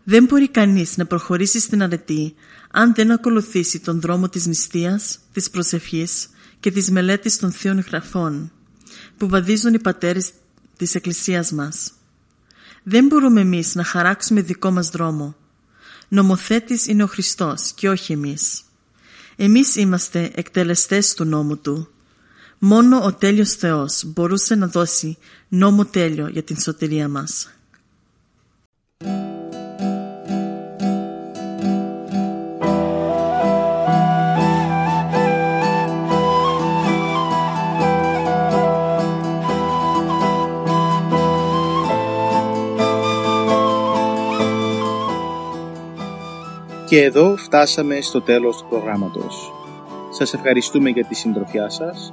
Δεν 0.05 0.25
μπορεί 0.25 0.49
κανείς 0.49 0.97
να 0.97 1.07
προχωρήσει 1.07 1.61
στην 1.61 1.83
αρετή 1.83 2.35
αν 2.71 2.95
δεν 2.95 3.11
ακολουθήσει 3.11 3.81
τον 3.81 4.01
δρόμο 4.01 4.29
της 4.29 4.47
νηστείας, 4.47 5.19
της 5.33 5.51
προσευχής 5.51 6.29
και 6.61 6.71
της 6.71 6.91
μελέτης 6.91 7.39
των 7.39 7.53
θείων 7.53 7.81
γραφών 7.81 8.53
που 9.17 9.29
βαδίζουν 9.29 9.75
οι 9.75 9.81
πατέρες 9.81 10.31
της 10.77 10.95
Εκκλησίας 10.95 11.53
μας. 11.53 11.93
Δεν 12.83 13.07
μπορούμε 13.07 13.41
εμείς 13.41 13.75
να 13.75 13.85
χαράξουμε 13.85 14.41
δικό 14.41 14.71
μας 14.71 14.89
δρόμο. 14.89 15.37
Νομοθέτης 16.09 16.87
είναι 16.87 17.03
ο 17.03 17.07
Χριστός 17.07 17.73
και 17.73 17.89
όχι 17.89 18.13
εμείς. 18.13 18.63
Εμείς 19.37 19.77
είμαστε 19.77 20.31
εκτελεστές 20.35 21.15
του 21.15 21.25
νόμου 21.25 21.59
Του. 21.59 21.94
Μόνο 22.59 23.05
ο 23.05 23.12
τέλειος 23.12 23.55
Θεός 23.55 24.05
μπορούσε 24.07 24.55
να 24.55 24.67
δώσει 24.67 25.19
νόμο 25.49 25.85
τέλειο 25.85 26.29
για 26.29 26.43
την 26.43 26.61
σωτηρία 26.61 27.09
μας. 27.09 27.49
Και 46.87 47.03
εδώ 47.03 47.37
φτάσαμε 47.37 48.01
στο 48.01 48.21
τέλος 48.23 48.57
του 48.57 48.67
προγράμματος. 48.69 49.53
Σας 50.11 50.35
ευχαριστούμε 50.35 50.90
για 50.90 51.05
τη 51.05 51.14
συντροφιά 51.14 51.71
σας. 51.71 52.12